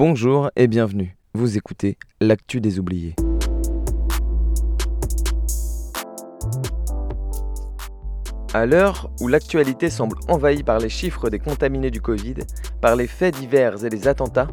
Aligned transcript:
Bonjour 0.00 0.52
et 0.54 0.68
bienvenue. 0.68 1.16
Vous 1.34 1.56
écoutez 1.58 1.98
L'actu 2.20 2.60
des 2.60 2.78
oubliés. 2.78 3.16
À 8.54 8.64
l'heure 8.64 9.10
où 9.20 9.26
l'actualité 9.26 9.90
semble 9.90 10.16
envahie 10.28 10.62
par 10.62 10.78
les 10.78 10.88
chiffres 10.88 11.30
des 11.30 11.40
contaminés 11.40 11.90
du 11.90 12.00
Covid, 12.00 12.36
par 12.80 12.94
les 12.94 13.08
faits 13.08 13.34
divers 13.40 13.84
et 13.84 13.90
les 13.90 14.06
attentats, 14.06 14.46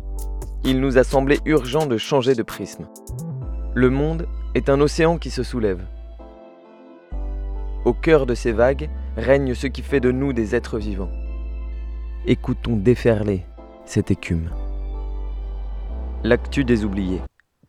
il 0.63 0.81
nous 0.81 0.97
a 0.97 1.03
semblé 1.03 1.37
urgent 1.45 1.85
de 1.85 1.97
changer 1.97 2.33
de 2.33 2.41
prisme. 2.41 2.87
Le 3.75 3.91
monde 3.91 4.27
est 4.55 4.67
un 4.67 4.81
océan 4.81 5.19
qui 5.19 5.29
se 5.29 5.43
soulève. 5.43 5.85
Au 7.85 7.93
cœur 7.93 8.25
de 8.25 8.33
ces 8.33 8.51
vagues 8.51 8.89
règne 9.15 9.53
ce 9.53 9.67
qui 9.67 9.83
fait 9.83 9.99
de 9.99 10.09
nous 10.09 10.33
des 10.33 10.55
êtres 10.55 10.79
vivants. 10.79 11.11
Écoutons 12.25 12.77
déferler 12.77 13.45
cette 13.85 14.09
écume. 14.09 14.49
L'actu 16.25 16.63
des 16.63 16.83
oubliés, 16.85 17.21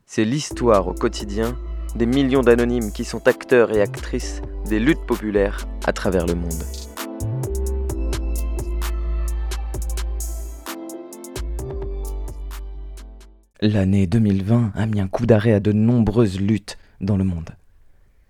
c'est 0.07 0.25
l'histoire 0.25 0.87
au 0.87 0.93
quotidien 0.95 1.55
des 1.93 2.07
millions 2.07 2.41
d'anonymes 2.41 2.91
qui 2.91 3.03
sont 3.03 3.27
acteurs 3.27 3.71
et 3.71 3.81
actrices 3.81 4.41
des 4.67 4.79
luttes 4.79 5.05
populaires 5.05 5.67
à 5.85 5.93
travers 5.93 6.25
le 6.25 6.33
monde. 6.33 6.63
L'année 13.61 14.07
2020 14.07 14.71
a 14.73 14.85
mis 14.87 15.01
un 15.01 15.07
coup 15.07 15.27
d'arrêt 15.27 15.53
à 15.53 15.59
de 15.59 15.71
nombreuses 15.71 16.39
luttes 16.39 16.79
dans 16.99 17.17
le 17.17 17.25
monde. 17.25 17.51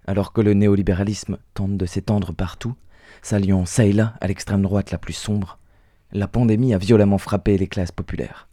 Alors 0.08 0.34
que 0.34 0.42
le 0.42 0.54
néolibéralisme 0.54 1.38
tente 1.54 1.78
de 1.78 1.86
s'étendre 1.86 2.34
partout, 2.34 2.76
s'alliant 3.22 3.66
ça 3.66 3.86
et 3.86 3.94
là 3.94 4.16
à 4.20 4.28
l'extrême 4.28 4.64
droite 4.64 4.92
la 4.92 4.98
plus 4.98 5.14
sombre, 5.14 5.58
la 6.12 6.28
pandémie 6.28 6.74
a 6.74 6.78
violemment 6.78 7.18
frappé 7.18 7.58
les 7.58 7.68
classes 7.68 7.94
populaires. 7.94 8.50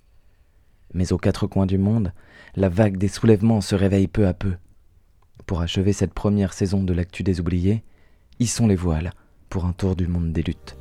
Mais 0.95 1.13
aux 1.13 1.19
quatre 1.19 1.47
coins 1.47 1.67
du 1.67 1.77
monde, 1.77 2.13
la 2.55 2.69
vague 2.69 2.97
des 2.97 3.09
soulèvements 3.09 3.61
se 3.61 3.75
réveille 3.75 4.07
peu 4.07 4.27
à 4.27 4.33
peu. 4.33 4.55
Pour 5.47 5.61
achever 5.61 5.93
cette 5.93 6.15
première 6.15 6.53
saison 6.53 6.83
de 6.83 6.93
l'actu 6.93 7.23
des 7.25 7.41
oubliés, 7.41 7.83
hissons 8.39 8.69
les 8.69 8.77
voiles 8.77 9.13
pour 9.51 9.67
un 9.67 9.73
tour 9.73 9.97
du 9.97 10.07
monde 10.07 10.33
des 10.33 10.43
luttes. 10.43 10.77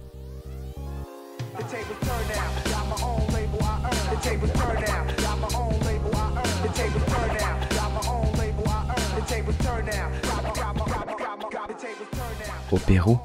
Au 12.72 12.78
Pérou, 12.78 13.20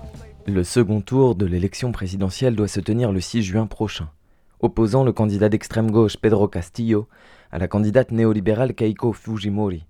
le 0.46 0.64
second 0.64 1.00
tour 1.00 1.34
de 1.34 1.46
l'élection 1.46 1.92
présidentielle 1.92 2.56
doit 2.56 2.68
se 2.68 2.80
tenir 2.80 3.12
le 3.12 3.20
6 3.20 3.42
juin 3.42 3.66
prochain, 3.66 4.10
opposant 4.60 5.04
le 5.04 5.12
candidat 5.12 5.48
d'extrême 5.48 5.90
gauche 5.90 6.16
Pedro 6.16 6.48
Castillo 6.48 7.08
à 7.50 7.58
la 7.58 7.68
candidate 7.68 8.10
néolibérale 8.10 8.74
Keiko 8.74 9.12
Fujimori. 9.12 9.86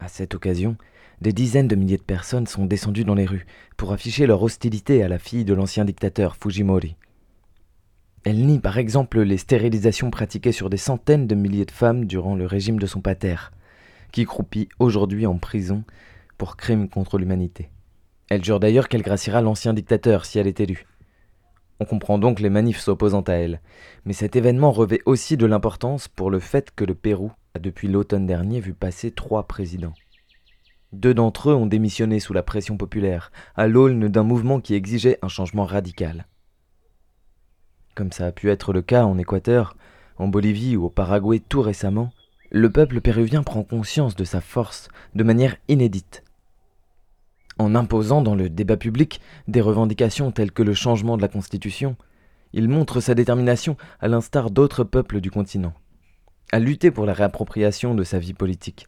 À 0.00 0.08
cette 0.08 0.34
occasion, 0.34 0.76
des 1.20 1.32
dizaines 1.32 1.68
de 1.68 1.76
milliers 1.76 1.96
de 1.96 2.02
personnes 2.02 2.46
sont 2.46 2.66
descendues 2.66 3.04
dans 3.04 3.14
les 3.14 3.26
rues 3.26 3.46
pour 3.76 3.92
afficher 3.92 4.26
leur 4.26 4.42
hostilité 4.42 5.02
à 5.02 5.08
la 5.08 5.18
fille 5.18 5.44
de 5.44 5.54
l'ancien 5.54 5.84
dictateur 5.84 6.36
Fujimori. 6.36 6.96
Elle 8.24 8.46
nie 8.46 8.58
par 8.58 8.78
exemple 8.78 9.20
les 9.20 9.36
stérilisations 9.36 10.10
pratiquées 10.10 10.52
sur 10.52 10.70
des 10.70 10.78
centaines 10.78 11.26
de 11.26 11.34
milliers 11.34 11.66
de 11.66 11.70
femmes 11.70 12.06
durant 12.06 12.34
le 12.34 12.46
régime 12.46 12.78
de 12.78 12.86
son 12.86 13.00
pater, 13.00 13.36
qui 14.12 14.24
croupit 14.24 14.68
aujourd'hui 14.78 15.26
en 15.26 15.36
prison 15.36 15.84
pour 16.38 16.56
crimes 16.56 16.88
contre 16.88 17.18
l'humanité. 17.18 17.68
Elle 18.30 18.42
jure 18.42 18.60
d'ailleurs 18.60 18.88
qu'elle 18.88 19.02
graciera 19.02 19.42
l'ancien 19.42 19.74
dictateur 19.74 20.24
si 20.24 20.38
elle 20.38 20.46
est 20.46 20.60
élue. 20.60 20.86
On 21.80 21.84
comprend 21.84 22.18
donc 22.18 22.40
les 22.40 22.50
manifs 22.50 22.78
s'opposant 22.78 23.22
à 23.22 23.32
elle, 23.32 23.60
mais 24.04 24.12
cet 24.12 24.36
événement 24.36 24.70
revêt 24.70 25.00
aussi 25.06 25.36
de 25.36 25.46
l'importance 25.46 26.08
pour 26.08 26.30
le 26.30 26.38
fait 26.38 26.70
que 26.74 26.84
le 26.84 26.94
Pérou 26.94 27.32
a 27.54 27.58
depuis 27.58 27.88
l'automne 27.88 28.26
dernier 28.26 28.60
vu 28.60 28.74
passer 28.74 29.10
trois 29.10 29.46
présidents. 29.46 29.94
Deux 30.92 31.14
d'entre 31.14 31.50
eux 31.50 31.54
ont 31.54 31.66
démissionné 31.66 32.20
sous 32.20 32.32
la 32.32 32.44
pression 32.44 32.76
populaire, 32.76 33.32
à 33.56 33.66
l'aune 33.66 34.08
d'un 34.08 34.22
mouvement 34.22 34.60
qui 34.60 34.74
exigeait 34.74 35.18
un 35.22 35.28
changement 35.28 35.64
radical. 35.64 36.26
Comme 37.96 38.12
ça 38.12 38.26
a 38.26 38.32
pu 38.32 38.50
être 38.50 38.72
le 38.72 38.82
cas 38.82 39.04
en 39.04 39.18
Équateur, 39.18 39.76
en 40.18 40.28
Bolivie 40.28 40.76
ou 40.76 40.84
au 40.84 40.90
Paraguay 40.90 41.40
tout 41.40 41.62
récemment, 41.62 42.12
le 42.50 42.70
peuple 42.70 43.00
péruvien 43.00 43.42
prend 43.42 43.64
conscience 43.64 44.14
de 44.14 44.22
sa 44.22 44.40
force 44.40 44.88
de 45.16 45.24
manière 45.24 45.56
inédite 45.66 46.22
en 47.58 47.74
imposant 47.74 48.22
dans 48.22 48.34
le 48.34 48.48
débat 48.48 48.76
public 48.76 49.20
des 49.48 49.60
revendications 49.60 50.32
telles 50.32 50.52
que 50.52 50.62
le 50.62 50.74
changement 50.74 51.16
de 51.16 51.22
la 51.22 51.28
Constitution, 51.28 51.96
il 52.52 52.68
montre 52.68 53.00
sa 53.00 53.14
détermination, 53.14 53.76
à 54.00 54.08
l'instar 54.08 54.50
d'autres 54.50 54.84
peuples 54.84 55.20
du 55.20 55.30
continent, 55.30 55.74
à 56.52 56.58
lutter 56.58 56.90
pour 56.90 57.06
la 57.06 57.12
réappropriation 57.12 57.94
de 57.94 58.04
sa 58.04 58.18
vie 58.18 58.34
politique, 58.34 58.86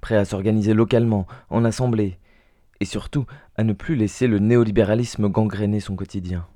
prêt 0.00 0.16
à 0.16 0.24
s'organiser 0.24 0.74
localement, 0.74 1.26
en 1.50 1.64
assemblée, 1.64 2.18
et 2.80 2.84
surtout 2.84 3.26
à 3.56 3.64
ne 3.64 3.72
plus 3.72 3.96
laisser 3.96 4.26
le 4.26 4.38
néolibéralisme 4.38 5.28
gangréner 5.28 5.80
son 5.80 5.96
quotidien. 5.96 6.46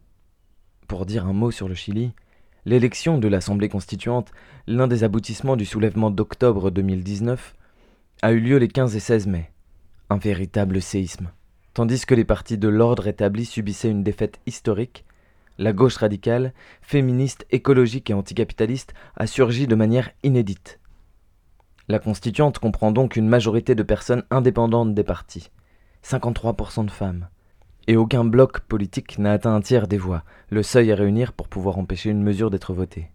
Pour 0.87 1.07
dire 1.07 1.27
un 1.27 1.33
mot 1.33 1.51
sur 1.51 1.69
le 1.69 1.75
Chili, 1.75 2.13
l'élection 2.65 3.19
de 3.19 3.29
l'Assemblée 3.29 3.69
constituante, 3.69 4.31
l'un 4.67 4.87
des 4.87 5.03
aboutissements 5.03 5.57
du 5.57 5.65
soulèvement 5.65 6.11
d'octobre 6.11 6.71
2019, 6.71 7.55
a 8.23 8.33
eu 8.33 8.41
lieu 8.41 8.59
les 8.59 8.69
15 8.69 8.95
et 8.97 9.01
16 9.01 9.27
mai 9.27 9.51
un 10.10 10.19
véritable 10.19 10.82
séisme. 10.82 11.31
Tandis 11.72 12.04
que 12.04 12.15
les 12.15 12.25
partis 12.25 12.59
de 12.59 12.69
l'ordre 12.69 13.06
établi 13.06 13.44
subissaient 13.44 13.91
une 13.91 14.03
défaite 14.03 14.41
historique, 14.44 15.04
la 15.56 15.72
gauche 15.72 15.97
radicale, 15.97 16.53
féministe, 16.82 17.47
écologique 17.50 18.10
et 18.10 18.15
anticapitaliste 18.15 18.93
a 19.16 19.26
surgi 19.26 19.66
de 19.66 19.75
manière 19.75 20.10
inédite. 20.22 20.81
La 21.87 21.98
constituante 21.98 22.59
comprend 22.59 22.93
donc 22.93 23.16
une 23.16 23.28
majorité 23.28 23.75
de 23.75 23.82
personnes 23.82 24.25
indépendantes 24.31 24.94
des 24.94 25.04
partis, 25.04 25.50
53% 26.04 26.87
de 26.87 26.91
femmes. 26.91 27.28
Et 27.87 27.97
aucun 27.97 28.25
bloc 28.25 28.60
politique 28.60 29.19
n'a 29.19 29.32
atteint 29.32 29.54
un 29.54 29.60
tiers 29.60 29.87
des 29.87 29.98
voix, 29.98 30.25
le 30.50 30.62
seuil 30.62 30.92
à 30.92 30.97
réunir 30.97 31.32
pour 31.32 31.48
pouvoir 31.48 31.78
empêcher 31.78 32.10
une 32.10 32.22
mesure 32.22 32.50
d'être 32.50 32.72
votée. 32.72 33.10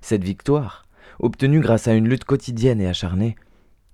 Cette 0.00 0.24
victoire, 0.24 0.86
obtenue 1.20 1.60
grâce 1.60 1.88
à 1.88 1.94
une 1.94 2.08
lutte 2.08 2.24
quotidienne 2.24 2.80
et 2.80 2.86
acharnée, 2.86 3.36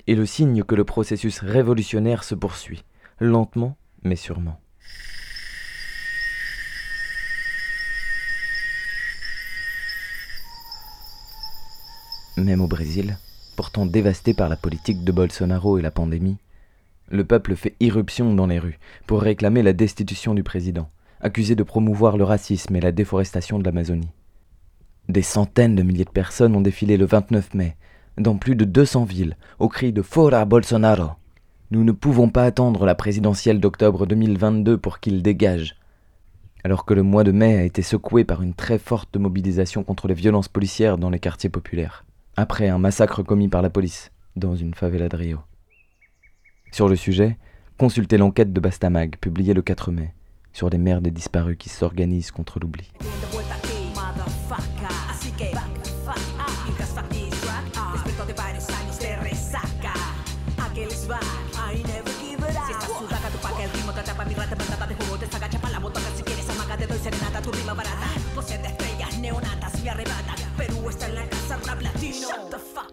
et 0.06 0.15
le 0.15 0.26
signe 0.26 0.62
que 0.62 0.75
le 0.75 0.84
processus 0.84 1.41
révolutionnaire 1.41 2.25
se 2.25 2.34
poursuit, 2.34 2.84
lentement 3.20 3.76
mais 4.03 4.16
sûrement. 4.16 4.60
Même 12.37 12.60
au 12.60 12.66
Brésil, 12.66 13.16
pourtant 13.56 13.87
dévasté 13.87 14.34
par 14.34 14.48
la 14.48 14.56
politique 14.56 15.04
de 15.04 15.12
Bolsonaro 15.12 15.78
et 15.78 15.82
la 15.82 15.91
pandémie, 15.91 16.36
le 17.10 17.25
peuple 17.25 17.54
fait 17.54 17.77
irruption 17.80 18.34
dans 18.34 18.47
les 18.47 18.59
rues 18.59 18.78
pour 19.07 19.22
réclamer 19.22 19.62
la 19.62 19.72
destitution 19.72 20.34
du 20.34 20.42
président, 20.42 20.89
accusé 21.21 21.54
de 21.54 21.62
promouvoir 21.62 22.16
le 22.16 22.24
racisme 22.24 22.74
et 22.77 22.80
la 22.80 22.92
déforestation 22.92 23.59
de 23.59 23.65
l'Amazonie. 23.65 24.10
Des 25.09 25.22
centaines 25.22 25.77
de 25.77 25.83
milliers 25.83 26.04
de 26.04 26.10
personnes 26.10 26.57
ont 26.57 26.60
défilé 26.60 26.97
le 26.97 27.07
29 27.07 27.54
mai 27.54 27.77
dans 28.19 28.37
plus 28.37 28.57
de 28.57 28.65
200 28.65 29.05
villes, 29.05 29.37
au 29.59 29.69
cri 29.69 29.93
de 29.93 30.03
Fora 30.03 30.45
Bolsonaro. 30.45 31.11
Nous 31.71 31.84
ne 31.84 31.93
pouvons 31.93 32.28
pas 32.28 32.45
attendre 32.45 32.87
la 32.87 32.95
présidentielle 32.95 33.61
d'octobre 33.61 34.07
2022 34.07 34.78
pour 34.78 35.01
qu'il 35.01 35.22
dégage. 35.22 35.77
Alors 36.63 36.84
que 36.84 36.95
le 36.95 37.03
mois 37.03 37.25
de 37.25 37.33
mai 37.33 37.59
a 37.59 37.65
été 37.65 37.83
secoué 37.83 38.25
par 38.25 38.43
une 38.43 38.55
très 38.55 38.78
forte 38.78 39.16
mobilisation 39.16 39.83
contre 39.83 40.09
les 40.09 40.15
violences 40.15 40.49
policières 40.49 40.99
dans 40.99 41.11
les 41.11 41.19
quartiers 41.19 41.51
populaires, 41.51 42.05
après 42.37 42.69
un 42.69 42.78
massacre 42.78 43.22
commis 43.22 43.49
par 43.49 43.63
la 43.63 43.71
police 43.71 44.11
dans 44.37 44.55
une 44.55 44.75
favela 44.75 45.09
de 45.09 45.17
Rio. 45.17 45.41
Sur 46.72 46.89
le 46.89 46.97
sujet, 46.97 47.39
consultez 47.78 48.19
l'enquête 48.19 48.53
de 48.53 48.60
Bastamag, 48.60 49.17
publiée 49.17 49.55
le 49.55 49.63
4 49.63 49.93
mai, 49.93 50.15
sur 50.53 50.71
les 50.71 50.78
mères 50.78 51.03
des 51.03 51.10
disparus 51.10 51.57
qui 51.59 51.69
s'organisent 51.69 52.31
contre 52.31 52.60
l'oubli. 52.60 52.91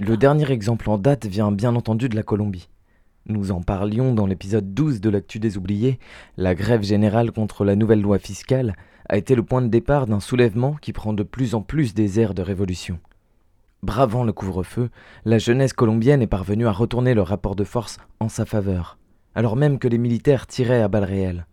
Le 0.04 0.18
dernier 0.18 0.52
exemple 0.52 0.90
en 0.90 0.98
date 0.98 1.28
vient 1.28 1.52
bien 1.52 1.76
entendu 1.76 2.10
de 2.10 2.16
la 2.16 2.24
Colombie. 2.24 2.70
Nous 3.28 3.52
en 3.52 3.62
parlions 3.62 4.16
dans 4.16 4.26
l'épisode 4.26 4.74
12 4.74 5.00
de 5.00 5.12
l'actu 5.12 5.38
des 5.38 5.60
oubliés, 5.60 6.00
la 6.38 6.56
grève 6.56 6.82
générale 6.82 7.32
contre 7.32 7.64
la 7.66 7.76
nouvelle 7.76 8.02
loi 8.02 8.18
fiscale 8.18 8.76
a 9.08 9.18
été 9.18 9.36
le 9.36 9.44
point 9.44 9.62
de 9.62 9.68
départ 9.68 10.08
d'un 10.08 10.20
soulèvement 10.20 10.74
qui 10.74 10.92
prend 10.92 11.14
de 11.14 11.22
plus 11.22 11.54
en 11.54 11.62
plus 11.62 11.94
des 11.94 12.20
airs 12.20 12.34
de 12.34 12.42
révolution. 12.42 12.98
Bravant 13.84 14.24
le 14.24 14.34
couvre-feu, 14.34 14.90
la 15.24 15.38
jeunesse 15.38 15.74
colombienne 15.74 16.24
est 16.24 16.28
parvenue 16.28 16.66
à 16.66 16.72
retourner 16.72 17.14
le 17.14 17.22
rapport 17.22 17.56
de 17.56 17.64
force 17.64 18.00
en 18.20 18.28
sa 18.28 18.48
faveur, 18.48 18.98
alors 19.36 19.56
même 19.56 19.78
que 19.78 19.88
les 19.88 20.00
militaires 20.00 20.48
tiraient 20.48 20.82
à 20.82 20.88
balles 20.88 21.04
réelles. 21.04 21.46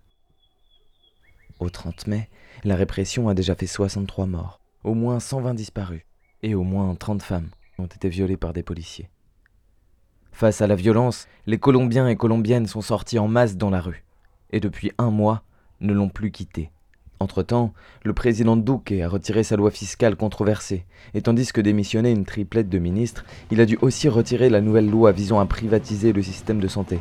Au 1.60 1.68
30 1.68 2.06
mai, 2.06 2.30
la 2.64 2.76
répression 2.76 3.28
a 3.28 3.34
déjà 3.34 3.54
fait 3.54 3.66
63 3.66 4.24
morts, 4.24 4.58
au 4.84 4.94
moins 4.94 5.20
120 5.20 5.52
disparus, 5.52 6.06
et 6.42 6.54
au 6.54 6.62
moins 6.62 6.94
30 6.94 7.20
femmes 7.20 7.50
ont 7.78 7.86
été 7.86 8.08
violées 8.08 8.36
par 8.36 8.52
des 8.52 8.62
policiers. 8.62 9.08
Face 10.32 10.60
à 10.60 10.66
la 10.66 10.74
violence, 10.74 11.26
les 11.46 11.58
Colombiens 11.58 12.08
et 12.08 12.16
Colombiennes 12.16 12.66
sont 12.66 12.80
sortis 12.80 13.18
en 13.18 13.28
masse 13.28 13.56
dans 13.56 13.70
la 13.70 13.80
rue, 13.80 14.04
et 14.50 14.60
depuis 14.60 14.92
un 14.98 15.10
mois 15.10 15.42
ne 15.80 15.92
l'ont 15.92 16.08
plus 16.08 16.30
quitté. 16.30 16.70
Entre-temps, 17.20 17.72
le 18.04 18.12
président 18.12 18.56
Duque 18.56 18.92
a 18.92 19.08
retiré 19.08 19.42
sa 19.42 19.56
loi 19.56 19.72
fiscale 19.72 20.14
controversée, 20.14 20.86
et 21.14 21.22
tandis 21.22 21.52
que 21.52 21.60
démissionnait 21.60 22.12
une 22.12 22.24
triplette 22.24 22.68
de 22.68 22.78
ministres, 22.78 23.24
il 23.50 23.60
a 23.60 23.66
dû 23.66 23.76
aussi 23.80 24.08
retirer 24.08 24.48
la 24.48 24.60
nouvelle 24.60 24.88
loi 24.88 25.10
visant 25.10 25.40
à 25.40 25.46
privatiser 25.46 26.12
le 26.12 26.22
système 26.22 26.60
de 26.60 26.68
santé. 26.68 27.00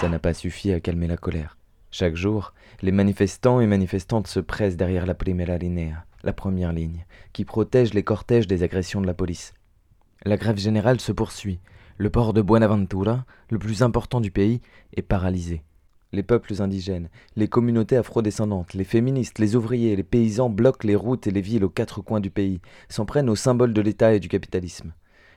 Ça 0.00 0.08
n'a 0.08 0.18
pas 0.18 0.32
suffi 0.32 0.72
à 0.72 0.80
calmer 0.80 1.08
la 1.08 1.16
colère. 1.16 1.58
Chaque 1.90 2.16
jour, 2.16 2.52
les 2.82 2.92
manifestants 2.92 3.60
et 3.60 3.66
manifestantes 3.66 4.26
se 4.26 4.40
pressent 4.40 4.76
derrière 4.76 5.06
la 5.06 5.14
Primera 5.14 5.56
Linea, 5.56 6.04
la 6.22 6.34
première 6.34 6.72
ligne, 6.72 7.06
qui 7.32 7.46
protège 7.46 7.94
les 7.94 8.02
cortèges 8.02 8.46
des 8.46 8.62
agressions 8.62 9.00
de 9.00 9.06
la 9.06 9.14
police. 9.14 9.54
La 10.24 10.36
grève 10.36 10.58
générale 10.58 11.00
se 11.00 11.12
poursuit. 11.12 11.60
Le 11.96 12.10
port 12.10 12.34
de 12.34 12.42
Buenaventura, 12.42 13.24
le 13.50 13.58
plus 13.58 13.82
important 13.82 14.20
du 14.20 14.30
pays, 14.30 14.60
est 14.94 15.02
paralysé. 15.02 15.62
Les 16.12 16.22
peuples 16.22 16.60
indigènes, 16.60 17.08
les 17.36 17.48
communautés 17.48 17.96
afrodescendantes, 17.96 18.74
les 18.74 18.84
féministes, 18.84 19.38
les 19.38 19.56
ouvriers, 19.56 19.96
les 19.96 20.02
paysans 20.02 20.50
bloquent 20.50 20.86
les 20.86 20.96
routes 20.96 21.26
et 21.26 21.30
les 21.30 21.40
villes 21.40 21.64
aux 21.64 21.70
quatre 21.70 22.02
coins 22.02 22.20
du 22.20 22.30
pays, 22.30 22.60
s'en 22.88 23.06
prennent 23.06 23.30
aux 23.30 23.36
symboles 23.36 23.74
de 23.74 23.80
l'État 23.80 24.14
et 24.14 24.20
du 24.20 24.28
capitalisme. 24.28 24.92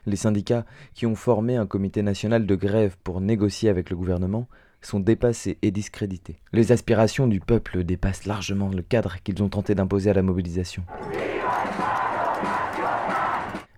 Les 0.06 0.16
syndicats, 0.16 0.66
qui 0.94 1.06
ont 1.06 1.14
formé 1.14 1.56
un 1.56 1.66
comité 1.66 2.02
national 2.02 2.46
de 2.46 2.54
grève 2.54 2.96
pour 3.04 3.20
négocier 3.20 3.68
avec 3.68 3.88
le 3.88 3.96
gouvernement, 3.96 4.48
sont 4.86 5.00
dépassés 5.00 5.58
et 5.62 5.70
discrédités. 5.70 6.36
Les 6.52 6.72
aspirations 6.72 7.26
du 7.26 7.40
peuple 7.40 7.84
dépassent 7.84 8.26
largement 8.26 8.68
le 8.68 8.82
cadre 8.82 9.16
qu'ils 9.22 9.42
ont 9.42 9.48
tenté 9.48 9.74
d'imposer 9.74 10.10
à 10.10 10.14
la 10.14 10.22
mobilisation. 10.22 10.84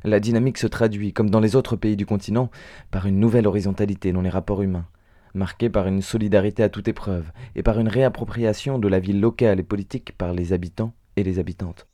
La 0.07 0.21
dynamique 0.21 0.59
se 0.59 0.67
traduit, 0.67 1.15
comme 1.15 1.31
dans 1.31 1.41
les 1.41 1.57
autres 1.57 1.77
pays 1.77 1.97
du 1.97 2.05
continent, 2.05 2.51
par 2.91 3.07
une 3.07 3.19
nouvelle 3.19 3.47
horizontalité 3.47 4.13
dans 4.13 4.21
les 4.21 4.29
rapports 4.29 4.61
humains, 4.61 4.87
marquée 5.33 5.71
par 5.71 5.87
une 5.87 6.03
solidarité 6.03 6.63
à 6.63 6.69
toute 6.69 6.89
épreuve 6.89 7.33
et 7.57 7.63
par 7.63 7.81
une 7.81 7.89
réappropriation 7.89 8.79
de 8.79 8.89
la 8.89 9.01
vie 9.01 9.15
locale 9.15 9.61
et 9.61 9.65
politique 9.65 10.13
par 10.19 10.35
les 10.35 10.53
habitants 10.53 10.93
et 11.17 11.23
les 11.23 11.39
habitantes. 11.39 11.87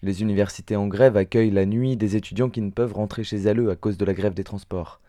Les 0.00 0.22
universités 0.22 0.76
en 0.76 0.86
grève 0.86 1.16
accueillent 1.16 1.50
la 1.50 1.66
nuit 1.66 1.96
des 1.96 2.16
étudiants 2.16 2.50
qui 2.50 2.62
ne 2.62 2.70
peuvent 2.70 2.94
rentrer 2.94 3.24
chez 3.24 3.46
eux 3.46 3.70
à 3.70 3.76
cause 3.76 3.98
de 3.98 4.04
la 4.04 4.14
grève 4.14 4.34
des 4.34 4.44
transports. 4.44 5.00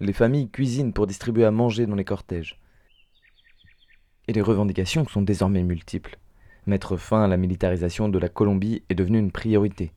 Les 0.00 0.12
familles 0.12 0.50
cuisinent 0.50 0.92
pour 0.92 1.06
distribuer 1.06 1.44
à 1.44 1.50
manger 1.50 1.86
dans 1.86 1.96
les 1.96 2.04
cortèges. 2.04 2.60
Et 4.26 4.32
les 4.32 4.40
revendications 4.40 5.06
sont 5.06 5.22
désormais 5.22 5.62
multiples. 5.62 6.18
Mettre 6.66 6.96
fin 6.96 7.24
à 7.24 7.28
la 7.28 7.36
militarisation 7.36 8.08
de 8.08 8.18
la 8.18 8.28
Colombie 8.28 8.82
est 8.88 8.94
devenu 8.94 9.18
une 9.18 9.30
priorité. 9.32 9.92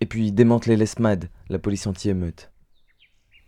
Et 0.00 0.06
puis 0.06 0.32
démanteler 0.32 0.76
l'ESMAD, 0.76 1.28
la 1.48 1.58
police 1.58 1.86
anti-émeute. 1.86 2.50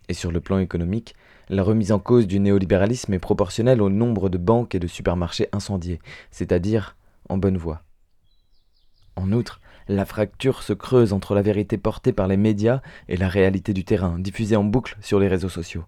Et 0.07 0.13
sur 0.13 0.31
le 0.31 0.39
plan 0.39 0.59
économique, 0.59 1.15
la 1.49 1.63
remise 1.63 1.91
en 1.91 1.99
cause 1.99 2.27
du 2.27 2.39
néolibéralisme 2.39 3.13
est 3.13 3.19
proportionnelle 3.19 3.81
au 3.81 3.89
nombre 3.89 4.29
de 4.29 4.37
banques 4.37 4.75
et 4.75 4.79
de 4.79 4.87
supermarchés 4.87 5.49
incendiés, 5.51 5.99
c'est-à-dire 6.31 6.95
en 7.27 7.37
bonne 7.37 7.57
voie. 7.57 7.83
En 9.15 9.31
outre, 9.31 9.59
la 9.87 10.05
fracture 10.05 10.61
se 10.61 10.73
creuse 10.73 11.13
entre 11.13 11.33
la 11.33 11.41
vérité 11.41 11.77
portée 11.77 12.13
par 12.13 12.27
les 12.27 12.37
médias 12.37 12.81
et 13.07 13.17
la 13.17 13.27
réalité 13.27 13.73
du 13.73 13.83
terrain, 13.83 14.19
diffusée 14.19 14.55
en 14.55 14.63
boucle 14.63 14.95
sur 15.01 15.19
les 15.19 15.27
réseaux 15.27 15.49
sociaux. 15.49 15.85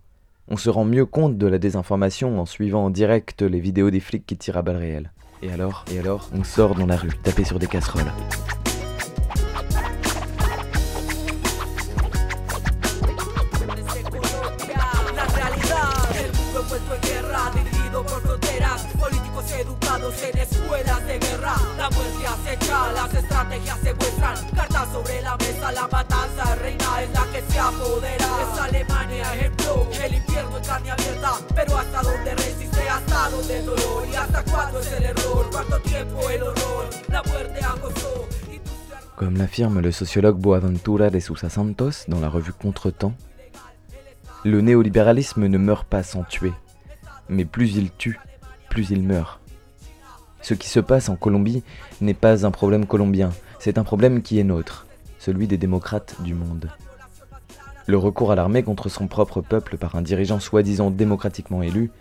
On 0.48 0.58
se 0.58 0.70
rend 0.70 0.86
mieux 0.86 1.06
compte 1.06 1.38
de 1.38 1.48
la 1.48 1.58
désinformation 1.58 2.40
en 2.40 2.46
suivant 2.46 2.86
en 2.86 2.90
direct 2.90 3.42
les 3.42 3.60
vidéos 3.60 3.90
des 3.90 4.00
flics 4.00 4.26
qui 4.26 4.38
tirent 4.38 4.58
à 4.58 4.62
balles 4.62 4.78
réelles. 4.78 5.12
Et 5.42 5.52
alors, 5.52 5.86
et 5.92 6.00
alors, 6.00 6.30
on 6.34 6.44
sort 6.44 6.76
dans 6.76 6.86
la 6.86 6.98
rue, 6.98 7.18
taper 7.24 7.44
sur 7.44 7.58
des 7.58 7.68
casseroles. 7.68 8.12
Comme 39.16 39.38
l'affirme 39.38 39.82
le 39.82 39.92
sociologue 39.92 40.40
Boaventura 40.40 41.10
de 41.10 41.20
Sousa 41.20 41.50
Santos 41.50 42.06
dans 42.08 42.20
la 42.20 42.30
revue 42.30 42.54
Contretemps, 42.54 43.14
le 44.44 44.62
néolibéralisme 44.62 45.46
ne 45.46 45.58
meurt 45.58 45.86
pas 45.86 46.02
sans 46.02 46.24
tuer, 46.24 46.54
mais 47.30 47.46
plus 47.46 47.76
il 47.76 47.92
tue, 47.92 48.20
plus 48.70 48.90
il 48.90 49.04
meurt. 49.04 49.40
Ce 50.42 50.56
qui 50.56 50.70
se 50.70 50.80
passe 50.80 51.10
en 51.10 51.16
Colombie 51.16 51.64
n'est 52.02 52.16
pas 52.16 52.48
un 52.48 52.52
problème 52.52 52.88
colombien, 52.88 53.30
c'est 53.60 53.78
un 53.78 53.84
problème 53.84 54.24
qui 54.24 54.40
est 54.40 54.44
nôtre, 54.44 54.88
celui 55.22 55.48
des 55.48 55.58
démocrates 55.58 56.16
du 56.24 56.34
monde. 56.34 56.72
Le 57.86 57.98
recours 57.98 58.32
à 58.32 58.36
l'armée 58.36 58.64
contre 58.64 58.90
son 58.90 59.08
propre 59.08 59.42
peuple 59.42 59.78
par 59.78 59.96
un 59.96 60.02
dirigeant 60.02 60.40
soi-disant 60.40 60.90
démocratiquement 60.90 61.62
élu, 61.62 61.92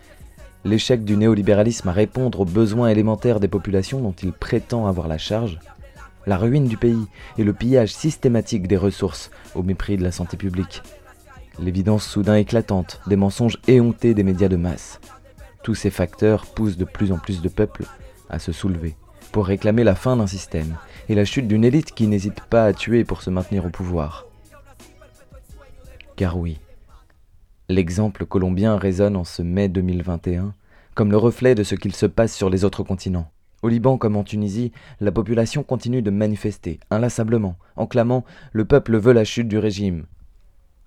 l'échec 0.65 1.03
du 1.03 1.17
néolibéralisme 1.17 1.89
à 1.89 1.91
répondre 1.91 2.39
aux 2.39 2.45
besoins 2.45 2.89
élémentaires 2.89 3.39
des 3.39 3.47
populations 3.47 3.99
dont 3.99 4.15
il 4.23 4.31
prétend 4.33 4.87
avoir 4.87 5.07
la 5.07 5.19
charge, 5.19 5.59
la 6.25 6.37
ruine 6.37 6.67
du 6.67 6.77
pays 6.77 7.05
et 7.37 7.43
le 7.43 7.53
pillage 7.53 7.93
systématique 7.93 8.67
des 8.67 8.77
ressources 8.77 9.29
au 9.53 9.61
mépris 9.61 9.97
de 9.97 10.03
la 10.03 10.11
santé 10.11 10.35
publique, 10.35 10.81
l'évidence 11.59 12.05
soudain 12.07 12.35
éclatante 12.35 13.01
des 13.05 13.17
mensonges 13.17 13.59
éhontés 13.67 14.15
des 14.15 14.23
médias 14.23 14.49
de 14.49 14.55
masse. 14.55 14.99
Tous 15.61 15.75
ces 15.75 15.91
facteurs 15.91 16.47
poussent 16.47 16.77
de 16.77 16.85
plus 16.85 17.11
en 17.11 17.19
plus 17.19 17.41
de 17.41 17.49
peuples 17.49 17.85
à 18.31 18.39
se 18.39 18.51
soulever 18.51 18.95
pour 19.31 19.45
réclamer 19.45 19.83
la 19.83 19.95
fin 19.95 20.17
d'un 20.17 20.27
système 20.27 20.75
et 21.11 21.15
la 21.15 21.25
chute 21.25 21.47
d'une 21.49 21.65
élite 21.65 21.91
qui 21.91 22.07
n'hésite 22.07 22.39
pas 22.39 22.63
à 22.63 22.71
tuer 22.71 23.03
pour 23.03 23.21
se 23.21 23.29
maintenir 23.29 23.65
au 23.65 23.69
pouvoir. 23.69 24.27
Car 26.15 26.37
oui, 26.37 26.57
l'exemple 27.67 28.25
colombien 28.25 28.77
résonne 28.77 29.17
en 29.17 29.25
ce 29.25 29.41
mai 29.41 29.67
2021 29.67 30.53
comme 30.95 31.11
le 31.11 31.17
reflet 31.17 31.53
de 31.53 31.63
ce 31.63 31.75
qu'il 31.75 31.93
se 31.93 32.05
passe 32.05 32.33
sur 32.33 32.49
les 32.49 32.63
autres 32.63 32.83
continents. 32.83 33.29
Au 33.61 33.67
Liban 33.67 33.97
comme 33.97 34.15
en 34.15 34.23
Tunisie, 34.23 34.71
la 35.01 35.11
population 35.11 35.63
continue 35.63 36.01
de 36.01 36.11
manifester 36.11 36.79
inlassablement, 36.89 37.57
en 37.75 37.87
clamant 37.87 38.23
Le 38.53 38.63
peuple 38.63 38.97
veut 38.97 39.13
la 39.13 39.25
chute 39.25 39.49
du 39.49 39.57
régime. 39.57 40.05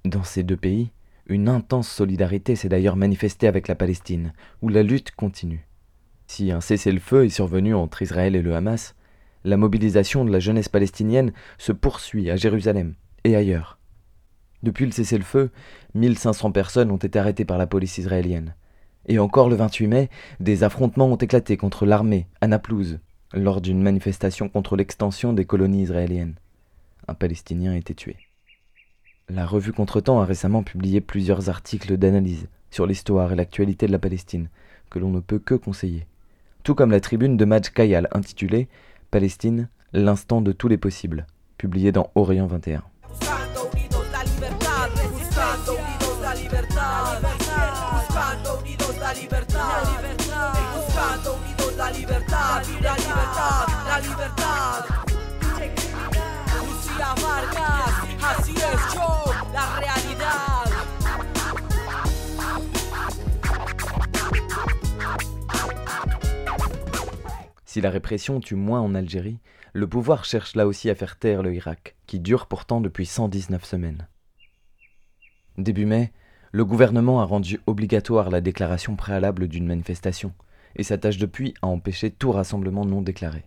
Dans 0.07 0.25
ces 0.25 0.43
deux 0.43 0.57
pays, 0.57 0.91
une 1.27 1.51
intense 1.51 1.89
solidarité 1.89 2.57
s'est 2.57 2.71
d'ailleurs 2.71 2.97
manifestée 2.97 3.47
avec 3.47 3.69
la 3.69 3.75
Palestine, 3.75 4.33
où 4.63 4.71
la 4.71 4.83
lutte 4.83 5.11
continue. 5.11 5.67
Si 6.29 6.51
un 6.51 6.63
cessez-le-feu 6.63 7.27
est 7.27 7.29
survenu 7.29 7.75
entre 7.75 8.01
Israël 8.01 8.35
et 8.35 8.43
le 8.43 8.57
Hamas, 8.57 8.95
la 9.45 9.57
mobilisation 9.57 10.25
de 10.25 10.33
la 10.33 10.41
jeunesse 10.41 10.69
palestinienne 10.69 11.33
se 11.59 11.73
poursuit 11.73 12.31
à 12.31 12.37
Jérusalem 12.37 12.95
et 13.25 13.37
ailleurs. 13.37 13.79
Depuis 14.63 14.87
le 14.87 14.93
cessez-le-feu, 14.93 15.51
1500 15.95 16.51
personnes 16.53 16.91
ont 16.91 16.97
été 16.97 17.19
arrêtées 17.19 17.45
par 17.45 17.59
la 17.59 17.67
police 17.67 17.99
israélienne. 17.99 18.55
Et 19.07 19.19
encore 19.19 19.51
le 19.51 19.57
28 19.57 19.87
mai, 19.87 20.11
des 20.41 20.65
affrontements 20.65 21.09
ont 21.09 21.17
éclaté 21.17 21.59
contre 21.59 21.85
l'armée 21.85 22.27
à 22.41 22.47
Naplouse, 22.47 23.01
lors 23.35 23.61
d'une 23.61 23.83
manifestation 23.83 24.49
contre 24.49 24.77
l'extension 24.77 25.35
des 25.35 25.45
colonies 25.45 25.83
israéliennes. 25.83 26.37
Un 27.07 27.15
Palestinien 27.15 27.73
a 27.73 27.77
été 27.77 27.95
tué. 27.95 28.17
La 29.29 29.45
revue 29.45 29.73
Contretemps 29.73 30.21
a 30.21 30.25
récemment 30.25 30.63
publié 30.63 31.03
plusieurs 31.03 31.51
articles 31.51 31.99
d'analyse 31.99 32.49
sur 32.71 32.87
l'histoire 32.87 33.33
et 33.33 33.37
l'actualité 33.37 33.87
de 33.87 33.93
la 33.93 33.99
Palestine, 33.99 34.49
que 34.89 34.99
l'on 34.99 35.11
ne 35.11 35.21
peut 35.21 35.39
que 35.39 35.55
conseiller 35.55 36.07
tout 36.65 36.75
comme 36.75 36.91
la 36.91 37.01
tribune 37.01 37.37
de 37.37 37.45
Madj 37.45 37.71
Kayal 37.71 38.09
intitulée 38.11 38.69
Palestine, 39.15 39.69
l'instant 39.93 40.41
de 40.41 40.51
tous 40.51 40.67
les 40.67 40.77
possibles, 40.77 41.29
publié 41.57 41.93
dans 41.93 42.11
Orient 42.17 42.49
21. 42.49 42.83
libertà, 43.15 43.61
la 49.05 49.13
libertà, 49.15 50.53
la 51.77 51.91
libertà, 51.93 52.61
la 52.83 52.97
libertà, 52.97 53.67
la 53.87 54.01
libertà. 54.01 54.44
Si 67.75 67.81
la 67.81 67.91
répression 67.91 68.39
tue 68.39 68.55
moins 68.55 68.81
en 68.81 68.95
Algérie, 68.95 69.41
le 69.73 69.89
pouvoir 69.89 70.25
cherche 70.25 70.55
là 70.55 70.69
aussi 70.69 70.91
à 70.91 70.95
faire 70.95 71.19
taire 71.19 71.43
le 71.43 71.53
Irak, 71.53 71.97
qui 72.07 72.21
dure 72.21 72.47
pourtant 72.47 72.81
depuis 72.81 73.05
119 73.05 73.65
semaines. 73.65 74.07
Début 75.59 75.85
mai, 75.85 76.13
le 76.53 76.65
gouvernement 76.65 77.21
a 77.21 77.25
rendu 77.25 77.59
obligatoire 77.67 78.31
la 78.31 78.41
déclaration 78.41 78.95
préalable 78.95 79.49
d'une 79.49 79.67
manifestation 79.67 80.35
et 80.77 80.85
s'attache 80.85 81.19
depuis 81.19 81.55
à 81.63 81.67
empêcher 81.67 82.13
tout 82.13 82.31
rassemblement 82.31 82.85
non 82.85 83.03
déclaré. 83.03 83.43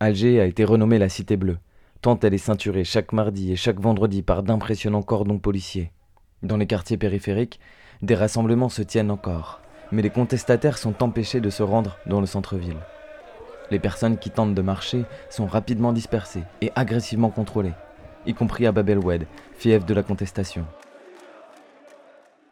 Alger 0.00 0.40
a 0.40 0.46
été 0.46 0.64
renommée 0.64 0.98
la 0.98 1.10
Cité 1.10 1.36
Bleue, 1.36 1.58
tant 2.00 2.18
elle 2.20 2.32
est 2.32 2.38
ceinturée 2.38 2.84
chaque 2.84 3.12
mardi 3.12 3.52
et 3.52 3.56
chaque 3.56 3.78
vendredi 3.78 4.22
par 4.22 4.42
d'impressionnants 4.42 5.02
cordons 5.02 5.38
policiers. 5.38 5.92
Dans 6.42 6.56
les 6.56 6.66
quartiers 6.66 6.96
périphériques, 6.96 7.60
des 8.00 8.14
rassemblements 8.14 8.70
se 8.70 8.80
tiennent 8.80 9.10
encore, 9.10 9.60
mais 9.92 10.00
les 10.00 10.08
contestataires 10.08 10.78
sont 10.78 11.02
empêchés 11.02 11.42
de 11.42 11.50
se 11.50 11.62
rendre 11.62 11.98
dans 12.06 12.22
le 12.22 12.26
centre-ville. 12.26 12.78
Les 13.70 13.78
personnes 13.78 14.18
qui 14.18 14.30
tentent 14.30 14.54
de 14.54 14.62
marcher 14.62 15.04
sont 15.28 15.46
rapidement 15.46 15.92
dispersées 15.92 16.44
et 16.60 16.70
agressivement 16.76 17.30
contrôlées, 17.30 17.74
y 18.24 18.34
compris 18.34 18.66
à 18.66 18.72
Bab 18.72 18.88
el-Oued, 18.88 19.26
fief 19.54 19.84
de 19.84 19.94
la 19.94 20.02
contestation. 20.02 20.66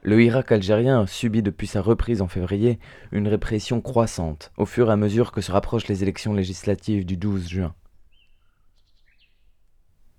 Le 0.03 0.23
Irak 0.23 0.53
algérien 0.53 1.07
subit 1.07 1.43
depuis 1.43 1.67
sa 1.67 1.81
reprise 1.81 2.21
en 2.21 2.29
février 2.29 2.79
une 3.11 3.29
répression 3.29 3.81
croissante 3.81 4.53
au 4.57 4.67
fur 4.67 4.91
et 4.91 4.93
à 4.93 4.97
mesure 4.97 5.33
que 5.33 5.41
se 5.41 5.53
rapprochent 5.53 5.89
les 5.89 6.03
élections 6.03 6.35
législatives 6.35 7.07
du 7.07 7.17
12 7.17 7.49
juin. 7.49 7.75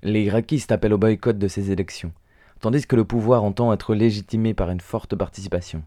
Les 0.01 0.23
Irakistes 0.23 0.71
appellent 0.71 0.93
au 0.93 0.97
boycott 0.97 1.37
de 1.37 1.47
ces 1.47 1.71
élections, 1.71 2.13
tandis 2.61 2.87
que 2.87 2.95
le 2.95 3.05
pouvoir 3.05 3.43
entend 3.43 3.73
être 3.73 3.93
légitimé 3.93 4.53
par 4.53 4.71
une 4.71 4.81
forte 4.81 5.15
participation 5.15 5.83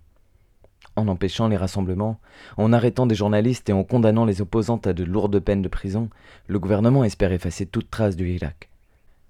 en 0.99 1.09
empêchant 1.09 1.49
les 1.49 1.57
rassemblements, 1.57 2.21
en 2.57 2.73
arrêtant 2.73 3.07
des 3.07 3.15
journalistes 3.15 3.71
et 3.71 3.73
en 3.73 3.85
condamnant 3.85 4.25
les 4.25 4.41
opposantes 4.41 4.87
à 4.87 4.93
de 4.93 5.05
lourdes 5.05 5.41
peines 5.41 5.63
de 5.63 5.69
prison, 5.69 6.11
le 6.47 6.59
gouvernement 6.59 7.05
espère 7.05 7.33
effacer 7.33 7.67
toute 7.67 7.91
trace 7.91 8.17
du 8.17 8.31
Irak. 8.31 8.69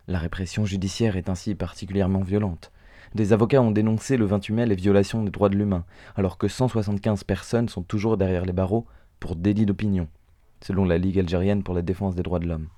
La 0.09 0.19
répression 0.19 0.65
judiciaire 0.65 1.17
est 1.17 1.29
ainsi 1.29 1.55
particulièrement 1.55 2.23
violente. 2.23 2.73
Des 3.15 3.33
avocats 3.33 3.63
ont 3.63 3.71
dénoncé 3.71 4.17
le 4.17 4.27
28 4.27 4.55
mai 4.55 4.67
les 4.67 4.75
violations 4.75 5.23
des 5.23 5.31
droits 5.31 5.49
de 5.49 5.57
l'humain, 5.57 5.85
alors 6.17 6.39
que 6.39 6.49
175 6.49 7.25
personnes 7.25 7.69
sont 7.69 7.83
toujours 7.83 8.17
derrière 8.17 8.45
les 8.45 8.53
barreaux 8.53 8.87
pour 9.21 9.37
délit 9.37 9.67
d'opinion, 9.67 10.09
selon 10.63 10.85
la 10.85 10.99
Ligue 10.99 11.19
algérienne 11.19 11.63
pour 11.63 11.75
la 11.75 11.83
défense 11.83 12.15
des 12.15 12.23
droits 12.23 12.39
de 12.39 12.47
l'homme. 12.47 12.69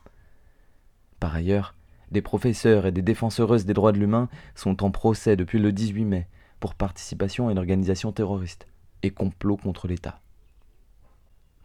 Par 1.19 1.35
ailleurs, 1.35 1.75
des 2.11 2.23
professeurs 2.23 2.87
et 2.87 2.93
des 2.93 3.03
défenseuses 3.03 3.67
des 3.67 3.75
droits 3.75 3.93
de 3.93 3.99
l'humain 3.99 4.29
sont 4.55 4.83
en 4.83 4.91
procès 4.91 5.37
depuis 5.37 5.59
le 5.59 5.73
18 5.73 6.05
mai 6.05 6.27
pour 6.59 6.75
participation 6.75 7.49
à 7.49 7.53
une 7.53 7.59
organisation 7.59 8.13
terroriste 8.13 8.67
et 9.03 9.11
complot 9.11 9.57
contre 9.57 9.89
l'État. 9.89 10.21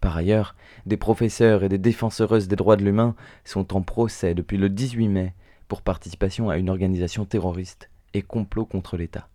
Par 0.02 0.16
ailleurs, 0.18 0.56
des 0.86 0.98
professeurs 0.98 1.64
et 1.64 1.70
des 1.70 1.78
défenseuses 1.78 2.48
des 2.48 2.56
droits 2.56 2.76
de 2.76 2.84
l'humain 2.84 3.16
sont 3.44 3.76
en 3.76 3.82
procès 3.82 4.36
depuis 4.36 4.58
le 4.58 4.70
18 4.70 5.08
mai 5.08 5.34
pour 5.68 5.82
participation 5.82 6.50
à 6.50 6.58
une 6.58 6.70
organisation 6.70 7.26
terroriste 7.26 7.90
et 8.14 8.22
complot 8.22 8.66
contre 8.66 8.98
l'État. 8.98 9.28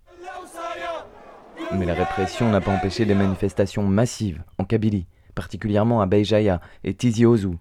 Mais 1.76 1.86
la 1.86 1.94
répression 1.94 2.50
n'a 2.50 2.60
pas 2.60 2.74
empêché 2.74 3.04
des 3.04 3.14
manifestations 3.14 3.86
massives 3.86 4.42
en 4.58 4.64
Kabylie, 4.64 5.06
particulièrement 5.34 6.00
à 6.00 6.06
Bejaïa 6.06 6.60
et 6.84 6.94
Tizi 6.94 7.26
Ouzou, 7.26 7.58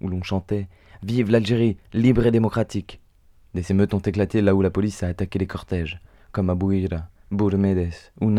où 0.00 0.08
l'on 0.08 0.22
chantait 0.22 0.68
Vive 1.02 1.30
l'Algérie, 1.30 1.78
libre 1.92 2.26
et 2.26 2.30
démocratique. 2.30 3.00
Des 3.54 3.70
émeutes 3.70 3.94
ont 3.94 4.00
éclaté 4.00 4.42
là 4.42 4.54
où 4.54 4.62
la 4.62 4.70
police 4.70 5.02
a 5.02 5.08
attaqué 5.08 5.38
les 5.38 5.46
cortèges, 5.46 6.00
comme 6.30 6.50
à 6.50 6.54
Bouira, 6.54 7.08
Bourmedes 7.30 8.12
ou. 8.20 8.30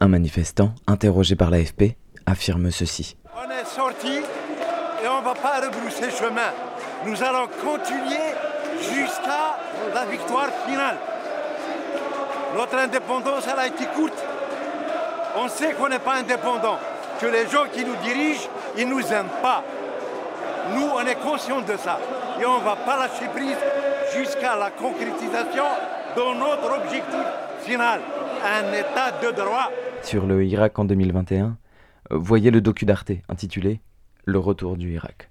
Un 0.00 0.06
manifestant, 0.06 0.70
interrogé 0.86 1.34
par 1.34 1.50
l'AFP, 1.50 1.96
affirme 2.24 2.70
ceci. 2.70 3.16
On 3.34 3.50
est 3.50 3.64
sorti 3.64 4.18
et 4.18 5.08
on 5.08 5.20
ne 5.20 5.24
va 5.24 5.34
pas 5.34 5.60
rebrousser 5.60 6.08
chemin. 6.10 6.52
Nous 7.04 7.20
allons 7.20 7.48
continuer 7.64 8.30
jusqu'à 8.80 9.58
la 9.92 10.04
victoire 10.04 10.50
finale. 10.68 10.98
Notre 12.56 12.76
indépendance, 12.76 13.48
elle 13.52 13.58
a 13.58 13.66
été 13.66 13.86
courte. 13.86 14.24
On 15.36 15.48
sait 15.48 15.72
qu'on 15.72 15.88
n'est 15.88 15.98
pas 15.98 16.14
indépendant, 16.14 16.78
que 17.20 17.26
les 17.26 17.48
gens 17.48 17.66
qui 17.72 17.84
nous 17.84 17.96
dirigent, 17.96 18.48
ils 18.76 18.88
ne 18.88 18.94
nous 18.94 19.12
aiment 19.12 19.26
pas. 19.42 19.64
Nous, 20.76 20.88
on 20.94 21.04
est 21.06 21.16
conscients 21.16 21.62
de 21.62 21.76
ça. 21.76 21.98
Et 22.40 22.46
on 22.46 22.60
ne 22.60 22.64
va 22.64 22.76
pas 22.76 22.96
lâcher 22.96 23.26
prise 23.34 23.56
jusqu'à 24.16 24.54
la 24.54 24.70
concrétisation 24.70 25.64
de 26.16 26.38
notre 26.38 26.76
objectif 26.76 27.24
final, 27.62 28.00
un 28.44 28.72
état 28.72 29.10
de 29.20 29.32
droit 29.32 29.70
sur 30.02 30.26
le 30.26 30.44
Irak 30.44 30.78
en 30.78 30.84
2021, 30.84 31.56
voyez 32.10 32.50
le 32.50 32.60
docu 32.60 32.84
d'Arte 32.84 33.12
intitulé 33.28 33.80
Le 34.24 34.38
retour 34.38 34.76
du 34.76 34.92
Irak. 34.92 35.30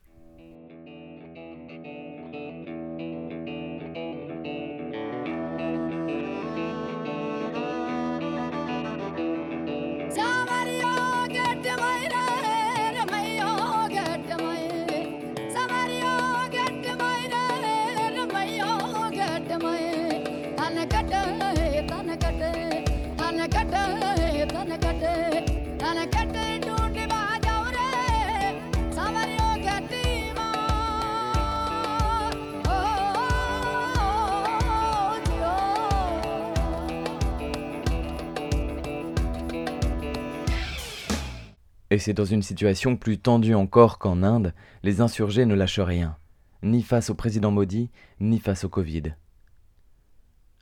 Et 41.98 42.00
c'est 42.00 42.14
dans 42.14 42.26
une 42.26 42.44
situation 42.44 42.96
plus 42.96 43.18
tendue 43.18 43.56
encore 43.56 43.98
qu'en 43.98 44.22
Inde, 44.22 44.54
les 44.84 45.02
insurgés 45.02 45.48
ne 45.48 45.56
lâchent 45.56 45.80
rien, 45.80 46.16
ni 46.62 46.84
face 46.84 47.10
au 47.10 47.16
président 47.16 47.50
Modi, 47.50 47.90
ni 48.20 48.38
face 48.38 48.66
au 48.66 48.70
Covid. 48.70 49.16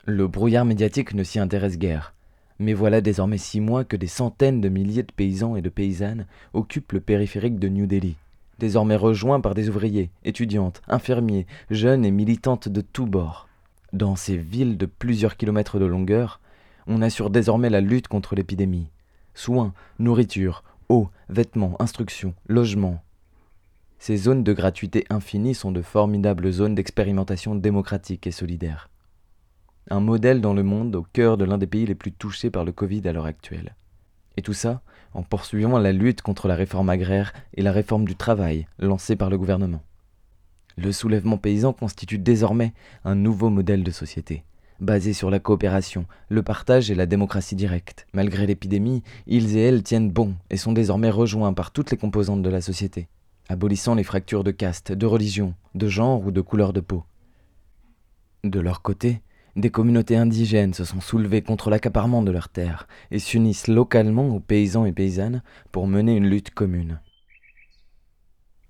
Le 0.05 0.29
brouillard 0.29 0.63
médiatique 0.63 1.13
ne 1.13 1.25
s'y 1.25 1.39
intéresse 1.39 1.77
guère, 1.77 2.13
mais 2.57 2.73
voilà 2.73 3.01
désormais 3.01 3.37
six 3.37 3.59
mois 3.59 3.83
que 3.83 3.97
des 3.97 4.07
centaines 4.07 4.61
de 4.61 4.69
milliers 4.69 5.03
de 5.03 5.11
paysans 5.11 5.57
et 5.57 5.61
de 5.61 5.67
paysannes 5.67 6.25
occupent 6.53 6.93
le 6.93 7.01
périphérique 7.01 7.59
de 7.59 7.67
New 7.67 7.85
Delhi, 7.85 8.15
désormais 8.57 8.95
rejoints 8.95 9.41
par 9.41 9.55
des 9.55 9.67
ouvriers, 9.67 10.11
étudiantes, 10.23 10.81
infirmiers, 10.87 11.47
jeunes 11.69 12.05
et 12.05 12.11
militantes 12.11 12.69
de 12.69 12.79
tous 12.79 13.07
bords. 13.07 13.49
Dans 13.91 14.15
ces 14.15 14.37
villes 14.37 14.77
de 14.77 14.85
plusieurs 14.85 15.35
kilomètres 15.35 15.79
de 15.79 15.85
longueur, 15.85 16.39
on 16.87 17.01
assure 17.01 17.29
désormais 17.29 17.69
la 17.69 17.81
lutte 17.81 18.07
contre 18.07 18.35
l'épidémie. 18.35 18.87
Soins, 19.33 19.73
nourriture, 19.99 20.63
eau, 20.89 21.09
vêtements, 21.29 21.75
instruction, 21.79 22.33
logement. 22.47 23.01
Ces 23.99 24.17
zones 24.17 24.43
de 24.43 24.53
gratuité 24.53 25.05
infinie 25.09 25.55
sont 25.55 25.71
de 25.71 25.81
formidables 25.81 26.51
zones 26.51 26.75
d'expérimentation 26.75 27.55
démocratique 27.55 28.27
et 28.27 28.31
solidaire. 28.31 28.89
Un 29.89 29.99
modèle 29.99 30.41
dans 30.41 30.53
le 30.53 30.63
monde 30.63 30.95
au 30.95 31.03
cœur 31.03 31.37
de 31.37 31.45
l'un 31.45 31.57
des 31.57 31.67
pays 31.67 31.85
les 31.85 31.95
plus 31.95 32.11
touchés 32.11 32.49
par 32.49 32.65
le 32.65 32.71
Covid 32.71 33.07
à 33.07 33.13
l'heure 33.13 33.25
actuelle. 33.25 33.75
Et 34.37 34.41
tout 34.41 34.53
ça 34.53 34.81
en 35.13 35.23
poursuivant 35.23 35.79
la 35.79 35.93
lutte 35.93 36.21
contre 36.21 36.47
la 36.47 36.55
réforme 36.55 36.89
agraire 36.89 37.33
et 37.53 37.61
la 37.61 37.71
réforme 37.71 38.05
du 38.05 38.15
travail 38.15 38.67
lancée 38.79 39.15
par 39.15 39.29
le 39.29 39.37
gouvernement. 39.37 39.81
Le 40.77 40.91
soulèvement 40.91 41.37
paysan 41.37 41.71
constitue 41.71 42.17
désormais 42.17 42.73
un 43.05 43.15
nouveau 43.15 43.49
modèle 43.49 43.83
de 43.83 43.91
société 43.91 44.43
basé 44.79 45.13
sur 45.13 45.29
la 45.29 45.39
coopération, 45.39 46.05
le 46.29 46.43
partage 46.43 46.91
et 46.91 46.95
la 46.95 47.05
démocratie 47.05 47.55
directe. 47.55 48.07
Malgré 48.13 48.45
l'épidémie, 48.45 49.03
ils 49.27 49.57
et 49.57 49.61
elles 49.61 49.83
tiennent 49.83 50.11
bon 50.11 50.35
et 50.49 50.57
sont 50.57 50.73
désormais 50.73 51.09
rejoints 51.09 51.53
par 51.53 51.71
toutes 51.71 51.91
les 51.91 51.97
composantes 51.97 52.41
de 52.41 52.49
la 52.49 52.61
société, 52.61 53.07
abolissant 53.49 53.95
les 53.95 54.03
fractures 54.03 54.43
de 54.43 54.51
caste, 54.51 54.91
de 54.91 55.05
religion, 55.05 55.53
de 55.73 55.87
genre 55.87 56.25
ou 56.25 56.31
de 56.31 56.41
couleur 56.41 56.73
de 56.73 56.81
peau. 56.81 57.03
De 58.43 58.59
leur 58.59 58.81
côté, 58.81 59.21
des 59.55 59.69
communautés 59.69 60.17
indigènes 60.17 60.73
se 60.73 60.83
sont 60.83 60.99
soulevées 60.99 61.41
contre 61.41 61.69
l'accaparement 61.69 62.21
de 62.21 62.31
leurs 62.31 62.49
terres 62.49 62.87
et 63.09 63.19
s'unissent 63.19 63.67
localement 63.67 64.27
aux 64.35 64.41
paysans 64.41 64.85
et 64.85 64.91
paysannes 64.91 65.41
pour 65.71 65.87
mener 65.87 66.15
une 66.15 66.27
lutte 66.27 66.51
commune. 66.51 66.99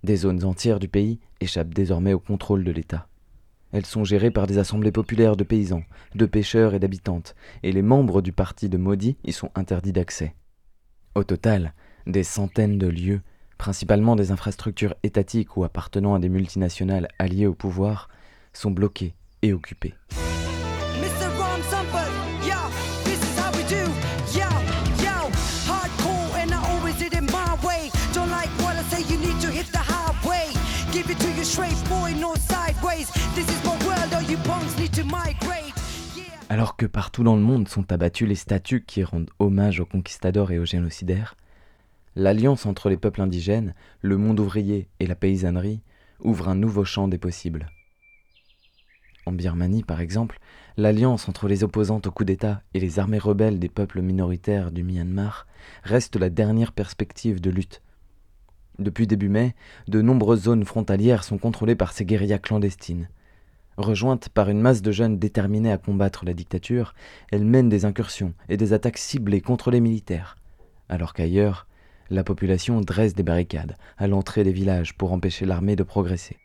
Des 0.04 0.18
zones 0.18 0.44
entières 0.44 0.80
du 0.80 0.88
pays 0.88 1.20
échappent 1.42 1.74
désormais 1.74 2.14
au 2.14 2.20
contrôle 2.20 2.64
de 2.64 2.72
l'État. 2.72 3.08
Elles 3.72 3.86
sont 3.86 4.04
gérées 4.04 4.32
par 4.32 4.48
des 4.48 4.58
assemblées 4.58 4.92
populaires 4.92 5.36
de 5.36 5.44
paysans, 5.44 5.84
de 6.14 6.26
pêcheurs 6.26 6.74
et 6.74 6.80
d'habitantes, 6.80 7.36
et 7.64 7.72
les 7.72 7.82
membres 7.82 8.22
du 8.22 8.32
parti 8.32 8.70
de 8.70 8.78
Modi 8.78 9.18
y 9.24 9.34
sont 9.34 9.52
interdits 9.56 9.94
d'accès. 9.94 10.36
Au 11.16 11.24
total, 11.24 11.74
des 12.08 12.24
centaines 12.24 12.78
de 12.78 12.88
lieux, 12.88 13.22
principalement 13.58 14.16
des 14.16 14.32
infrastructures 14.32 14.96
étatiques 15.04 15.58
ou 15.58 15.64
appartenant 15.64 16.14
à 16.14 16.20
des 16.20 16.30
multinationales 16.30 17.08
alliées 17.20 17.48
au 17.48 17.54
pouvoir, 17.54 18.10
sont 18.54 18.72
bloqués 18.72 19.16
et 19.42 19.54
occupés. 19.54 19.94
Alors 36.50 36.78
que 36.78 36.86
partout 36.86 37.24
dans 37.24 37.36
le 37.36 37.42
monde 37.42 37.68
sont 37.68 37.92
abattus 37.92 38.28
les 38.28 38.36
statues 38.36 38.84
qui 38.86 39.04
rendent 39.04 39.30
hommage 39.40 39.80
aux 39.80 39.86
conquistadors 39.86 40.52
et 40.52 40.60
aux 40.60 40.66
génocidaires, 40.66 41.36
l'alliance 42.16 42.66
entre 42.66 42.90
les 42.90 42.98
peuples 42.98 43.22
indigènes, 43.22 43.74
le 44.02 44.18
monde 44.18 44.40
ouvrier 44.40 44.88
et 45.00 45.08
la 45.08 45.16
paysannerie 45.16 45.82
ouvre 46.22 46.48
un 46.48 46.56
nouveau 46.56 46.86
champ 46.86 47.08
des 47.08 47.18
possibles. 47.18 47.68
En 49.25 49.32
Birmanie, 49.32 49.84
par 49.84 50.02
exemple, 50.02 50.40
l'alliance 50.78 51.28
entre 51.28 51.48
les 51.48 51.64
opposantes 51.64 52.08
au 52.08 52.12
coup 52.12 52.25
d'État 52.25 52.62
et 52.74 52.80
les 52.80 53.00
armées 53.00 53.18
rebelles 53.18 53.60
des 53.60 53.70
peuples 53.70 54.02
minoritaires 54.02 54.72
du 54.72 54.84
Myanmar 54.84 55.48
reste 55.84 56.16
la 56.16 56.30
dernière 56.30 56.72
perspective 56.72 57.42
de 57.42 57.50
lutte. 57.50 57.82
Depuis 58.77 59.08
début 59.08 59.29
mai, 59.29 59.55
de 59.88 60.01
nombreuses 60.01 60.44
zones 60.44 60.65
frontalières 60.65 61.24
sont 61.24 61.38
contrôlées 61.38 61.75
par 61.75 61.94
ces 61.94 62.05
guérillas 62.05 62.39
clandestines. 62.39 63.08
Rejointes 63.77 64.29
par 64.29 64.50
une 64.50 64.62
masse 64.62 64.82
de 64.82 64.91
jeunes 64.91 65.17
déterminés 65.17 65.72
à 65.72 65.77
combattre 65.77 66.25
la 66.25 66.34
dictature, 66.34 66.94
elles 67.32 67.46
mènent 67.46 67.70
des 67.70 67.86
incursions 67.86 68.34
et 68.50 68.58
des 68.58 68.74
attaques 68.74 68.98
ciblées 68.98 69.41
contre 69.41 69.72
les 69.72 69.82
militaires, 69.82 70.38
alors 70.89 71.13
qu'ailleurs, 71.13 71.67
la 72.10 72.24
population 72.24 72.82
dresse 72.82 73.15
des 73.15 73.24
barricades 73.24 73.77
à 73.98 74.08
l'entrée 74.08 74.44
des 74.44 74.51
villages 74.51 74.96
pour 74.96 75.12
empêcher 75.12 75.46
l'armée 75.46 75.75
de 75.75 75.84
progresser. 75.84 76.38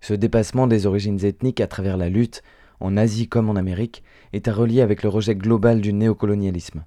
Ce 0.00 0.14
dépassement 0.14 0.66
des 0.66 0.86
origines 0.86 1.24
ethniques 1.24 1.60
à 1.60 1.66
travers 1.66 1.96
la 1.96 2.08
lutte, 2.08 2.42
en 2.80 2.96
Asie 2.96 3.28
comme 3.28 3.48
en 3.48 3.56
Amérique, 3.56 4.02
est 4.32 4.48
à 4.48 4.52
relier 4.52 4.80
avec 4.80 5.02
le 5.02 5.08
rejet 5.08 5.34
global 5.34 5.80
du 5.80 5.92
néocolonialisme. 5.92 6.84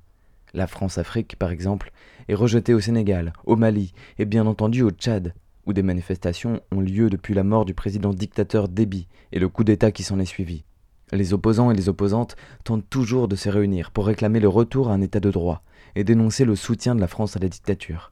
La 0.53 0.67
France-Afrique, 0.67 1.35
par 1.37 1.51
exemple, 1.51 1.91
est 2.27 2.35
rejetée 2.35 2.73
au 2.73 2.79
Sénégal, 2.79 3.33
au 3.45 3.55
Mali 3.55 3.93
et 4.17 4.25
bien 4.25 4.45
entendu 4.45 4.81
au 4.81 4.91
Tchad, 4.91 5.33
où 5.65 5.73
des 5.73 5.83
manifestations 5.83 6.61
ont 6.71 6.81
lieu 6.81 7.09
depuis 7.09 7.33
la 7.33 7.43
mort 7.43 7.65
du 7.65 7.73
président 7.73 8.13
dictateur 8.13 8.67
Déby 8.67 9.07
et 9.31 9.39
le 9.39 9.49
coup 9.49 9.63
d'État 9.63 9.91
qui 9.91 10.03
s'en 10.03 10.19
est 10.19 10.25
suivi. 10.25 10.63
Les 11.11 11.33
opposants 11.33 11.71
et 11.71 11.75
les 11.75 11.89
opposantes 11.89 12.35
tentent 12.63 12.89
toujours 12.89 13.27
de 13.27 13.35
se 13.35 13.49
réunir 13.49 13.91
pour 13.91 14.07
réclamer 14.07 14.39
le 14.39 14.49
retour 14.49 14.89
à 14.89 14.93
un 14.93 15.01
état 15.01 15.19
de 15.19 15.31
droit 15.31 15.61
et 15.95 16.03
dénoncer 16.03 16.45
le 16.45 16.55
soutien 16.55 16.95
de 16.95 17.01
la 17.01 17.07
France 17.07 17.37
à 17.37 17.39
la 17.39 17.47
dictature. 17.47 18.11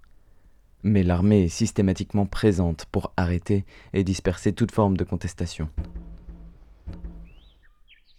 Mais 0.84 1.04
l'armée 1.04 1.46
est 1.46 1.50
systématiquement 1.50 2.26
présente 2.26 2.86
pour 2.92 3.14
arrêter 3.18 3.66
et 3.94 4.04
disperser 4.04 4.54
toute 4.54 4.72
forme 4.72 4.98
de 4.98 5.04
contestation. 5.04 5.70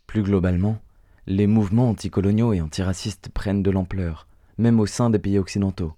Plus 0.06 0.22
globalement, 0.22 0.78
les 1.26 1.46
mouvements 1.46 1.90
anticoloniaux 1.90 2.52
et 2.52 2.60
antiracistes 2.60 3.28
prennent 3.32 3.62
de 3.62 3.70
l'ampleur, 3.70 4.26
même 4.58 4.80
au 4.80 4.86
sein 4.86 5.10
des 5.10 5.18
pays 5.18 5.38
occidentaux. 5.38 5.92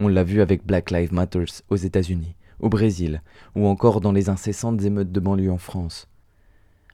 On 0.00 0.08
l'a 0.08 0.24
vu 0.24 0.40
avec 0.40 0.66
Black 0.66 0.90
Lives 0.90 1.12
Matter 1.12 1.44
aux 1.68 1.76
États-Unis, 1.76 2.34
au 2.60 2.68
Brésil, 2.68 3.22
ou 3.54 3.66
encore 3.66 4.00
dans 4.00 4.12
les 4.12 4.28
incessantes 4.28 4.82
émeutes 4.82 5.12
de 5.12 5.20
banlieue 5.20 5.52
en 5.52 5.58
France. 5.58 6.08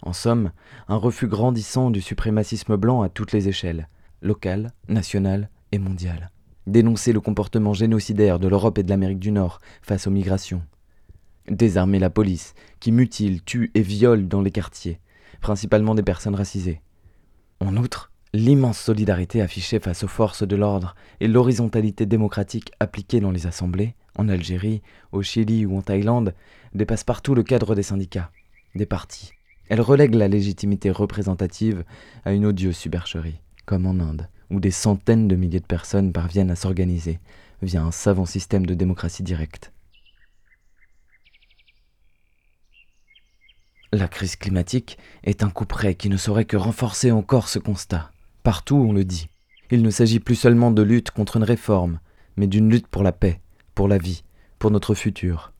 En 0.02 0.12
somme, 0.12 0.52
un 0.88 0.96
refus 0.96 1.26
grandissant 1.26 1.90
du 1.90 2.00
suprémacisme 2.00 2.76
blanc 2.76 3.02
à 3.02 3.08
toutes 3.08 3.32
les 3.32 3.48
échelles, 3.48 3.88
locales, 4.22 4.72
nationales 4.88 5.50
et 5.72 5.78
mondiales. 5.78 6.30
Dénoncer 6.66 7.12
le 7.12 7.20
comportement 7.20 7.72
génocidaire 7.72 8.38
de 8.38 8.48
l'Europe 8.48 8.78
et 8.78 8.82
de 8.82 8.90
l'Amérique 8.90 9.18
du 9.18 9.32
Nord 9.32 9.60
face 9.82 10.06
aux 10.06 10.10
migrations. 10.10 10.62
Désarmer 11.48 11.98
la 11.98 12.10
police, 12.10 12.54
qui 12.78 12.92
mutile, 12.92 13.42
tue 13.42 13.70
et 13.74 13.80
viole 13.80 14.28
dans 14.28 14.42
les 14.42 14.50
quartiers, 14.50 15.00
principalement 15.40 15.94
des 15.94 16.02
personnes 16.02 16.34
racisées. 16.34 16.82
En 17.60 17.76
outre, 17.76 18.12
l'immense 18.32 18.78
solidarité 18.78 19.40
affichée 19.40 19.80
face 19.80 20.04
aux 20.04 20.08
forces 20.08 20.46
de 20.46 20.56
l'ordre 20.56 20.94
et 21.20 21.28
l'horizontalité 21.28 22.06
démocratique 22.06 22.72
appliquée 22.80 23.20
dans 23.20 23.30
les 23.30 23.46
assemblées, 23.46 23.94
en 24.16 24.28
Algérie, 24.28 24.82
au 25.12 25.22
Chili 25.22 25.64
ou 25.64 25.76
en 25.76 25.82
Thaïlande, 25.82 26.34
dépasse 26.74 27.04
partout 27.04 27.34
le 27.34 27.42
cadre 27.42 27.74
des 27.74 27.82
syndicats, 27.82 28.30
des 28.74 28.86
partis. 28.86 29.32
Elle 29.68 29.80
relègue 29.80 30.14
la 30.14 30.28
légitimité 30.28 30.90
représentative 30.90 31.84
à 32.24 32.32
une 32.32 32.46
odieuse 32.46 32.76
supercherie, 32.76 33.40
comme 33.64 33.86
en 33.86 34.00
Inde, 34.00 34.28
où 34.50 34.60
des 34.60 34.70
centaines 34.70 35.28
de 35.28 35.36
milliers 35.36 35.60
de 35.60 35.66
personnes 35.66 36.12
parviennent 36.12 36.50
à 36.50 36.56
s'organiser 36.56 37.20
via 37.62 37.82
un 37.82 37.92
savant 37.92 38.26
système 38.26 38.66
de 38.66 38.74
démocratie 38.74 39.22
directe. 39.22 39.72
La 43.92 44.06
crise 44.06 44.36
climatique 44.36 44.98
est 45.24 45.42
un 45.42 45.50
coup 45.50 45.64
près 45.64 45.94
qui 45.94 46.10
ne 46.10 46.18
saurait 46.18 46.44
que 46.44 46.58
renforcer 46.58 47.10
encore 47.10 47.48
ce 47.48 47.58
constat. 47.58 48.10
Partout 48.48 48.76
on 48.76 48.94
le 48.94 49.04
dit. 49.04 49.28
Il 49.70 49.82
ne 49.82 49.90
s'agit 49.90 50.20
plus 50.20 50.34
seulement 50.34 50.70
de 50.70 50.80
lutte 50.80 51.10
contre 51.10 51.36
une 51.36 51.44
réforme, 51.44 52.00
mais 52.38 52.46
d'une 52.46 52.70
lutte 52.70 52.86
pour 52.86 53.02
la 53.02 53.12
paix, 53.12 53.42
pour 53.74 53.88
la 53.88 53.98
vie, 53.98 54.24
pour 54.58 54.70
notre 54.70 54.94
futur. 54.94 55.52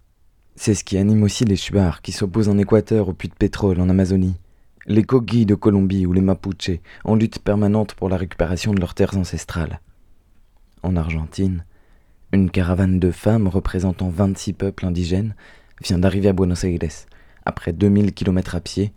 C'est 0.57 0.72
ce 0.72 0.85
qui 0.85 0.96
anime 0.96 1.22
aussi 1.22 1.44
les 1.44 1.57
Shuars 1.57 2.01
qui 2.01 2.12
s'opposent 2.12 2.48
en 2.48 2.57
Équateur 2.57 3.11
aux 3.11 3.12
puits 3.12 3.29
de 3.29 3.35
pétrole 3.35 3.79
en 3.83 3.90
Amazonie, 3.90 4.37
les 4.87 5.03
Kogi 5.03 5.44
de 5.44 5.55
Colombie 5.55 6.07
ou 6.07 6.14
les 6.14 6.22
Mapuche 6.22 6.81
en 7.05 7.14
lutte 7.14 7.40
permanente 7.40 7.92
pour 7.92 8.09
la 8.09 8.16
récupération 8.16 8.72
de 8.72 8.81
leurs 8.81 8.94
terres 8.94 9.18
ancestrales. 9.18 9.83
En 10.83 10.96
Argentine, 10.96 11.66
une 12.33 12.48
caravane 12.48 12.98
de 12.98 13.11
femmes 13.11 13.48
représentant 13.48 14.09
26 14.09 14.55
peuples 14.55 14.87
indigènes 14.87 15.35
vient 15.85 15.98
d'arriver 15.98 16.31
à 16.31 16.33
Buenos 16.33 16.64
Aires, 16.64 16.79
après 17.44 17.74
2000 17.74 18.14
km 18.14 18.55
à 18.55 18.61
pied, 18.61 18.94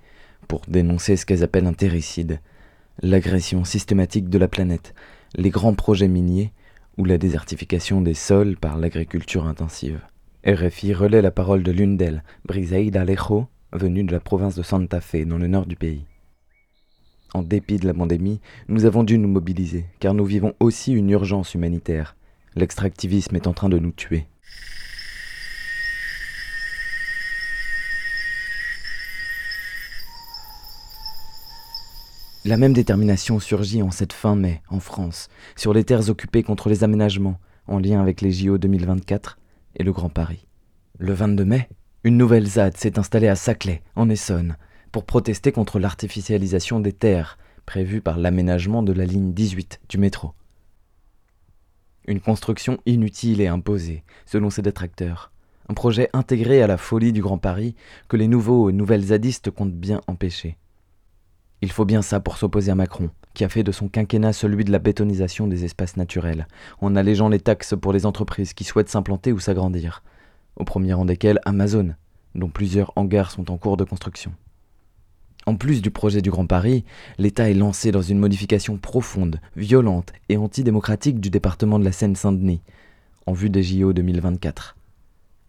pour 0.48 0.62
dénoncer 0.70 1.18
ce 1.18 1.26
qu'elles 1.26 1.44
appellent 1.44 1.68
un 1.68 1.74
terricide, 1.74 2.40
l'agression 3.02 3.64
systématique 3.64 4.30
de 4.30 4.38
la 4.38 4.48
planète, 4.48 4.94
les 5.36 5.50
grands 5.50 5.74
projets 5.74 6.08
miniers 6.08 6.52
ou 6.98 7.06
la 7.06 7.18
désertification 7.18 8.02
des 8.02 8.14
sols 8.14 8.58
par 8.58 8.78
l'agriculture 8.78 9.48
intensive. 9.48 10.02
RFI 10.46 10.94
relaie 10.94 11.22
la 11.22 11.32
parole 11.32 11.64
de 11.64 11.72
l'une 11.72 11.98
d'elles, 11.98 12.24
Briseida 12.46 13.02
Alejo, 13.02 13.48
venue 13.74 14.04
de 14.04 14.12
la 14.12 14.20
province 14.20 14.56
de 14.56 14.64
Santa 14.64 15.02
Fe, 15.02 15.26
dans 15.26 15.38
le 15.38 15.48
nord 15.48 15.66
du 15.66 15.76
pays. 15.76 16.06
En 17.34 17.44
dépit 17.44 17.78
de 17.78 17.88
la 17.88 17.94
pandémie, 17.94 18.42
nous 18.68 18.86
avons 18.86 19.04
dû 19.04 19.18
nous 19.18 19.30
mobiliser, 19.30 19.86
car 20.00 20.14
nous 20.14 20.26
vivons 20.26 20.54
aussi 20.60 20.92
une 20.92 21.10
urgence 21.10 21.54
humanitaire. 21.54 22.16
L'extractivisme 22.56 23.36
est 23.36 23.48
en 23.48 23.54
train 23.54 23.70
de 23.70 23.80
nous 23.80 23.92
tuer. 23.92 24.28
La 32.44 32.58
même 32.58 32.74
détermination 32.74 33.40
surgit 33.40 33.84
en 33.84 33.92
cette 33.92 34.14
fin 34.14 34.36
mai, 34.36 34.64
en 34.70 34.80
France, 34.80 35.30
sur 35.56 35.76
les 35.76 35.84
terres 35.84 36.10
occupées 36.10 36.42
contre 36.42 36.70
les 36.70 36.84
aménagements, 36.84 37.40
en 37.68 37.78
lien 37.78 38.02
avec 38.02 38.22
les 38.22 38.32
JO 38.32 38.58
2024 38.58 39.38
et 39.76 39.84
le 39.84 39.92
Grand 39.92 40.10
Paris. 40.10 40.48
Le 40.98 41.14
22 41.14 41.46
mai, 41.46 41.70
une 42.04 42.18
nouvelle 42.18 42.48
ZAD 42.48 42.78
s'est 42.78 42.98
installée 42.98 43.28
à 43.28 43.36
Saclay, 43.36 43.84
en 43.96 44.10
Essonne, 44.10 44.58
pour 44.92 45.06
protester 45.06 45.52
contre 45.52 45.78
l'artificialisation 45.78 46.80
des 46.80 46.94
terres 46.94 47.38
prévue 47.68 48.02
par 48.02 48.18
l'aménagement 48.18 48.82
de 48.82 48.92
la 48.92 49.06
ligne 49.06 49.34
18 49.34 49.82
du 49.88 50.00
métro. 50.00 50.34
Une 52.08 52.22
construction 52.22 52.80
inutile 52.88 53.40
et 53.42 53.48
imposée, 53.48 54.04
selon 54.26 54.50
ses 54.50 54.64
détracteurs. 54.64 55.32
Un 55.70 55.76
projet 55.76 56.10
intégré 56.12 56.64
à 56.64 56.68
la 56.68 56.78
folie 56.78 57.14
du 57.14 57.22
Grand 57.22 57.38
Paris 57.38 57.76
que 58.08 58.18
les 58.18 58.28
nouveaux 58.28 58.72
et 58.72 58.74
nouvelles 58.74 59.06
zadistes 59.06 59.52
comptent 59.52 59.76
bien 59.76 60.02
empêcher. 60.08 60.58
Il 61.62 61.71
faut 61.71 61.86
bien 61.86 62.02
ça 62.02 62.19
pour 62.19 62.38
s'opposer 62.38 62.71
à 62.71 62.76
Macron, 62.76 63.12
qui 63.34 63.43
a 63.43 63.50
fait 63.50 63.63
de 63.63 63.71
son 63.71 63.88
quinquennat 63.88 64.34
celui 64.34 64.63
de 64.63 64.71
la 64.71 64.80
bétonisation 64.80 65.47
des 65.47 65.63
espaces 65.63 65.95
naturels, 65.95 66.47
en 66.80 66.95
allégeant 66.95 67.30
les 67.30 67.39
taxes 67.39 67.76
pour 67.80 67.93
les 67.93 68.06
entreprises 68.06 68.54
qui 68.54 68.63
souhaitent 68.63 68.89
s'implanter 68.89 69.32
ou 69.32 69.39
s'agrandir, 69.39 70.02
au 70.56 70.63
premier 70.63 70.93
rang 70.93 71.06
desquelles 71.06 71.39
Amazon, 71.45 71.93
dont 72.34 72.50
plusieurs 72.50 72.91
hangars 72.95 73.32
sont 73.32 73.52
en 73.52 73.58
cours 73.58 73.78
de 73.78 73.84
construction. 73.84 74.34
En 75.45 75.56
plus 75.56 75.82
du 75.82 75.91
projet 75.91 76.21
du 76.21 76.32
Grand 76.32 76.45
Paris, 76.45 76.84
l'État 77.17 77.50
est 77.50 77.56
lancé 77.56 77.91
dans 77.91 78.02
une 78.02 78.19
modification 78.19 78.78
profonde, 78.78 79.39
violente 79.56 80.13
et 80.30 80.38
antidémocratique 80.38 81.19
du 81.19 81.30
département 81.30 81.80
de 81.80 81.86
la 81.86 81.91
Seine-Saint-Denis, 81.91 82.62
en 83.26 83.34
vue 83.34 83.50
des 83.50 83.63
JO 83.63 83.93
2024. 83.93 84.76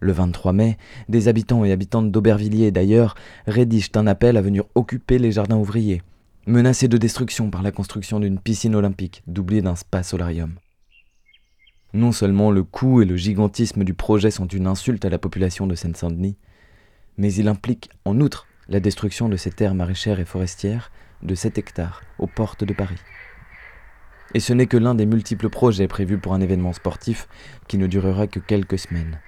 Le 0.03 0.11
23 0.11 0.53
mai, 0.53 0.79
des 1.09 1.29
habitants 1.29 1.65
et 1.65 1.71
habitantes 1.71 2.11
d'Aubervilliers 2.11 2.73
d'ailleurs 2.73 3.15
rédigent 3.47 3.93
un 3.95 4.09
appel 4.09 4.37
à 4.37 4.43
venir 4.43 4.65
occuper 4.75 5.17
les 5.17 5.31
jardins 5.31 5.57
ouvriers, 5.57 6.03
menacés 6.45 6.89
de 6.89 6.97
destruction 6.97 7.51
par 7.51 7.63
la 7.63 7.71
construction 7.71 8.19
d'une 8.19 8.41
piscine 8.41 8.75
olympique 8.75 9.23
doublée 9.29 9.63
d'un 9.63 9.77
spa 9.77 10.03
solarium. 10.03 10.55
Non 11.95 12.11
seulement 12.11 12.51
le 12.51 12.65
coût 12.65 13.01
et 13.01 13.05
le 13.05 13.17
gigantisme 13.17 13.85
du 13.85 13.95
projet 13.95 14.33
sont 14.33 14.49
une 14.49 14.67
insulte 14.67 15.05
à 15.05 15.09
la 15.09 15.19
population 15.19 15.69
de 15.69 15.77
Seine-Saint-Denis, 15.77 16.37
mais 17.17 17.33
il 17.35 17.47
implique 17.47 17.89
en 18.05 18.19
outre 18.19 18.49
la 18.69 18.81
destruction 18.81 19.29
de 19.29 19.37
ces 19.37 19.53
terres 19.53 19.77
maraîchères 19.77 20.19
et 20.19 20.25
forestières 20.25 20.91
de 21.23 21.37
7 21.37 21.59
hectares 21.59 22.03
aux 22.19 22.27
portes 22.27 22.65
de 22.65 22.75
Paris. 22.75 22.99
Et 24.35 24.41
ce 24.41 24.53
n'est 24.53 24.67
que 24.67 24.77
l'un 24.77 24.97
des 24.97 25.07
multiples 25.07 25.49
projets 25.49 25.87
prévus 25.87 26.19
pour 26.19 26.35
un 26.35 26.41
événement 26.41 26.73
sportif 26.73 27.29
qui 27.69 27.79
ne 27.79 27.87
durera 27.87 28.27
que 28.27 28.41
quelques 28.41 28.81
semaines. 28.81 29.21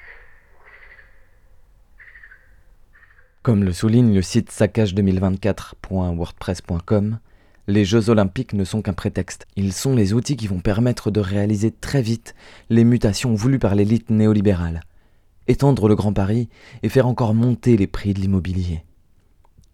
Comme 3.45 3.63
le 3.63 3.73
souligne 3.75 4.13
le 4.15 4.23
site 4.23 4.51
saccage2024.wordpress.com, 4.51 7.19
les 7.67 7.85
Jeux 7.85 8.09
olympiques 8.09 8.55
ne 8.55 8.65
sont 8.65 8.81
qu'un 8.81 8.95
prétexte. 8.95 9.47
Ils 9.55 9.75
sont 9.75 9.95
les 9.95 10.15
outils 10.15 10.39
qui 10.39 10.47
vont 10.47 10.61
permettre 10.61 11.11
de 11.11 11.21
réaliser 11.21 11.71
très 11.71 12.01
vite 12.01 12.35
les 12.71 12.85
mutations 12.85 13.35
voulues 13.35 13.59
par 13.59 13.75
l'élite 13.75 14.09
néolibérale, 14.09 14.81
étendre 15.47 15.89
le 15.89 15.95
Grand 15.95 16.15
Paris 16.15 16.49
et 16.83 16.89
faire 16.89 17.07
encore 17.07 17.35
monter 17.35 17.77
les 17.77 17.87
prix 17.87 18.15
de 18.15 18.21
l'immobilier. 18.21 18.83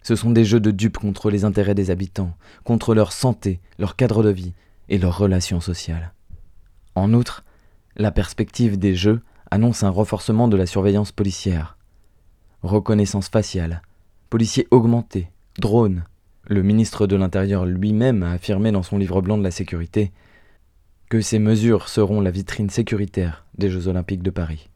Ce 0.02 0.16
sont 0.16 0.32
des 0.32 0.44
jeux 0.44 0.58
de 0.58 0.72
dupes 0.72 0.98
contre 0.98 1.30
les 1.30 1.44
intérêts 1.44 1.76
des 1.76 1.92
habitants, 1.92 2.36
contre 2.64 2.92
leur 2.92 3.12
santé, 3.12 3.60
leur 3.78 3.94
cadre 3.94 4.24
de 4.24 4.30
vie 4.30 4.52
et 4.88 4.98
leurs 4.98 5.16
relations 5.16 5.60
sociales. 5.60 6.12
En 6.96 7.14
outre, 7.14 7.44
la 7.94 8.10
perspective 8.10 8.80
des 8.80 8.96
jeux 8.96 9.20
annonce 9.52 9.84
un 9.84 9.90
renforcement 9.90 10.48
de 10.48 10.56
la 10.56 10.66
surveillance 10.66 11.12
policière, 11.12 11.76
reconnaissance 12.62 13.28
faciale, 13.28 13.82
policiers 14.28 14.68
augmentés, 14.70 15.28
drones. 15.58 16.04
Le 16.46 16.62
ministre 16.62 17.06
de 17.06 17.16
l'Intérieur 17.16 17.66
lui-même 17.66 18.22
a 18.22 18.32
affirmé 18.32 18.72
dans 18.72 18.82
son 18.82 18.98
livre 18.98 19.20
blanc 19.22 19.38
de 19.38 19.42
la 19.42 19.50
sécurité 19.50 20.12
que 21.08 21.20
ces 21.20 21.38
mesures 21.38 21.88
seront 21.88 22.20
la 22.20 22.30
vitrine 22.30 22.70
sécuritaire 22.70 23.44
des 23.58 23.68
Jeux 23.68 23.88
olympiques 23.88 24.22
de 24.22 24.30
Paris. 24.30 24.70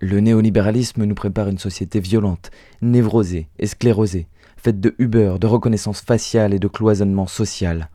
Le 0.00 0.20
néolibéralisme 0.20 1.04
nous 1.04 1.14
prépare 1.14 1.48
une 1.48 1.58
société 1.58 2.00
violente, 2.00 2.50
névrosée 2.82 3.48
et 3.58 3.66
sclérosée, 3.66 4.26
faite 4.56 4.80
de 4.80 4.94
Uber, 4.98 5.36
de 5.40 5.46
reconnaissance 5.46 6.00
faciale 6.00 6.54
et 6.54 6.58
de 6.58 6.68
cloisonnement 6.68 7.26
social. 7.26 7.90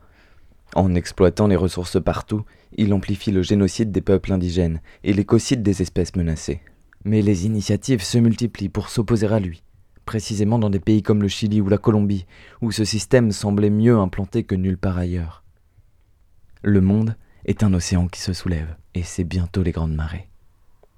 En 0.74 0.94
exploitant 0.94 1.48
les 1.48 1.56
ressources 1.56 2.00
partout, 2.02 2.44
il 2.76 2.94
amplifie 2.94 3.32
le 3.32 3.42
génocide 3.42 3.90
des 3.90 4.00
peuples 4.00 4.32
indigènes 4.32 4.80
et 5.02 5.12
l'écocide 5.12 5.62
des 5.62 5.82
espèces 5.82 6.14
menacées. 6.14 6.60
Mais 7.04 7.22
les 7.22 7.46
initiatives 7.46 8.02
se 8.02 8.18
multiplient 8.18 8.68
pour 8.68 8.90
s'opposer 8.90 9.26
à 9.26 9.40
lui, 9.40 9.62
précisément 10.04 10.58
dans 10.58 10.68
des 10.68 10.80
pays 10.80 11.02
comme 11.02 11.22
le 11.22 11.28
Chili 11.28 11.60
ou 11.60 11.68
la 11.68 11.78
Colombie, 11.78 12.26
où 12.60 12.72
ce 12.72 12.84
système 12.84 13.32
semblait 13.32 13.70
mieux 13.70 13.96
implanté 13.96 14.44
que 14.44 14.54
nulle 14.54 14.76
part 14.76 14.98
ailleurs. 14.98 15.42
Le 16.62 16.82
monde 16.82 17.16
est 17.46 17.62
un 17.62 17.72
océan 17.72 18.06
qui 18.06 18.20
se 18.20 18.34
soulève, 18.34 18.76
et 18.94 19.02
c'est 19.02 19.24
bientôt 19.24 19.62
les 19.62 19.72
grandes 19.72 19.94
marées. 19.94 20.28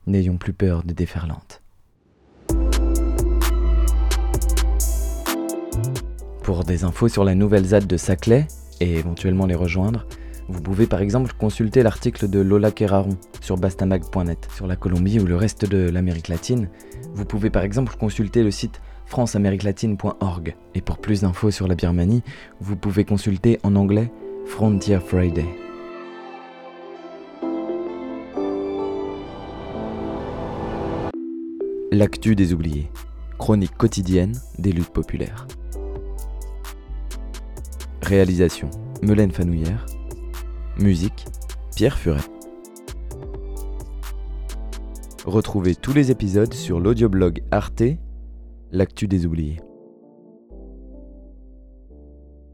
N'ayons 0.08 0.38
plus 0.38 0.52
peur 0.52 0.82
des 0.82 0.94
déferlantes. 0.94 1.62
Pour 6.42 6.64
des 6.64 6.82
infos 6.82 7.06
sur 7.06 7.22
la 7.22 7.36
nouvelle 7.36 7.66
ZAD 7.66 7.86
de 7.86 7.96
Saclay, 7.96 8.48
et 8.80 8.96
éventuellement 8.96 9.46
les 9.46 9.54
rejoindre, 9.54 10.04
vous 10.48 10.60
pouvez 10.60 10.86
par 10.86 11.00
exemple 11.00 11.32
consulter 11.38 11.82
l'article 11.82 12.28
de 12.28 12.40
Lola 12.40 12.70
Keraron 12.70 13.16
sur 13.40 13.56
bastamag.net 13.56 14.48
sur 14.54 14.66
la 14.66 14.76
Colombie 14.76 15.20
ou 15.20 15.26
le 15.26 15.36
reste 15.36 15.64
de 15.64 15.88
l'Amérique 15.88 16.28
latine. 16.28 16.68
Vous 17.14 17.24
pouvez 17.24 17.50
par 17.50 17.62
exemple 17.62 17.96
consulter 17.96 18.42
le 18.42 18.50
site 18.50 18.80
franceamériquelatine.org. 19.06 20.56
Et 20.74 20.80
pour 20.80 20.98
plus 20.98 21.22
d'infos 21.22 21.50
sur 21.50 21.68
la 21.68 21.74
Birmanie, 21.74 22.22
vous 22.60 22.76
pouvez 22.76 23.04
consulter 23.04 23.58
en 23.62 23.76
anglais 23.76 24.10
Frontier 24.46 24.98
Friday. 24.98 25.46
L'actu 31.90 32.34
des 32.34 32.54
oubliés. 32.54 32.90
Chronique 33.38 33.76
quotidienne 33.76 34.32
des 34.58 34.72
luttes 34.72 34.92
populaires. 34.92 35.46
Réalisation 38.02 38.70
Melaine 39.02 39.32
Fanouillère. 39.32 39.84
Musique, 40.78 41.26
Pierre 41.76 41.98
Furet. 41.98 42.20
Retrouvez 45.26 45.74
tous 45.74 45.92
les 45.92 46.10
épisodes 46.10 46.54
sur 46.54 46.80
l'audioblog 46.80 47.42
Arte, 47.50 47.82
l'actu 48.72 49.06
des 49.06 49.26
oubliés. 49.26 49.60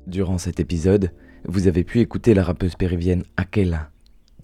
Durant 0.09 0.37
cet 0.37 0.59
épisode, 0.59 1.13
vous 1.47 1.69
avez 1.69 1.85
pu 1.85 2.01
écouter 2.01 2.35
la 2.35 2.43
rappeuse 2.43 2.75
péruvienne 2.75 3.23
Aquela, 3.37 3.91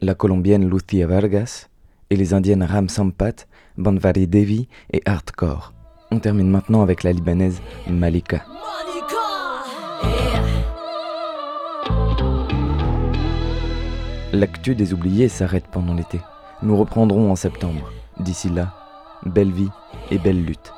la 0.00 0.14
colombienne 0.14 0.70
Lucia 0.70 1.06
Vargas 1.06 1.68
et 2.10 2.16
les 2.16 2.32
indiennes 2.32 2.62
Ram 2.62 2.88
Sampat, 2.88 3.46
Banvari 3.76 4.28
Devi 4.28 4.68
et 4.92 5.02
Hardcore. 5.04 5.74
On 6.12 6.20
termine 6.20 6.48
maintenant 6.48 6.82
avec 6.82 7.02
la 7.02 7.12
libanaise 7.12 7.60
Malika. 7.90 8.44
L'actu 14.34 14.74
des 14.74 14.92
oubliés 14.92 15.28
s'arrête 15.28 15.68
pendant 15.70 15.94
l'été. 15.94 16.20
Nous 16.60 16.76
reprendrons 16.76 17.30
en 17.30 17.36
septembre. 17.36 17.92
D'ici 18.18 18.48
là, 18.48 18.74
belle 19.24 19.52
vie 19.52 19.68
et 20.10 20.18
belle 20.18 20.44
lutte. 20.44 20.72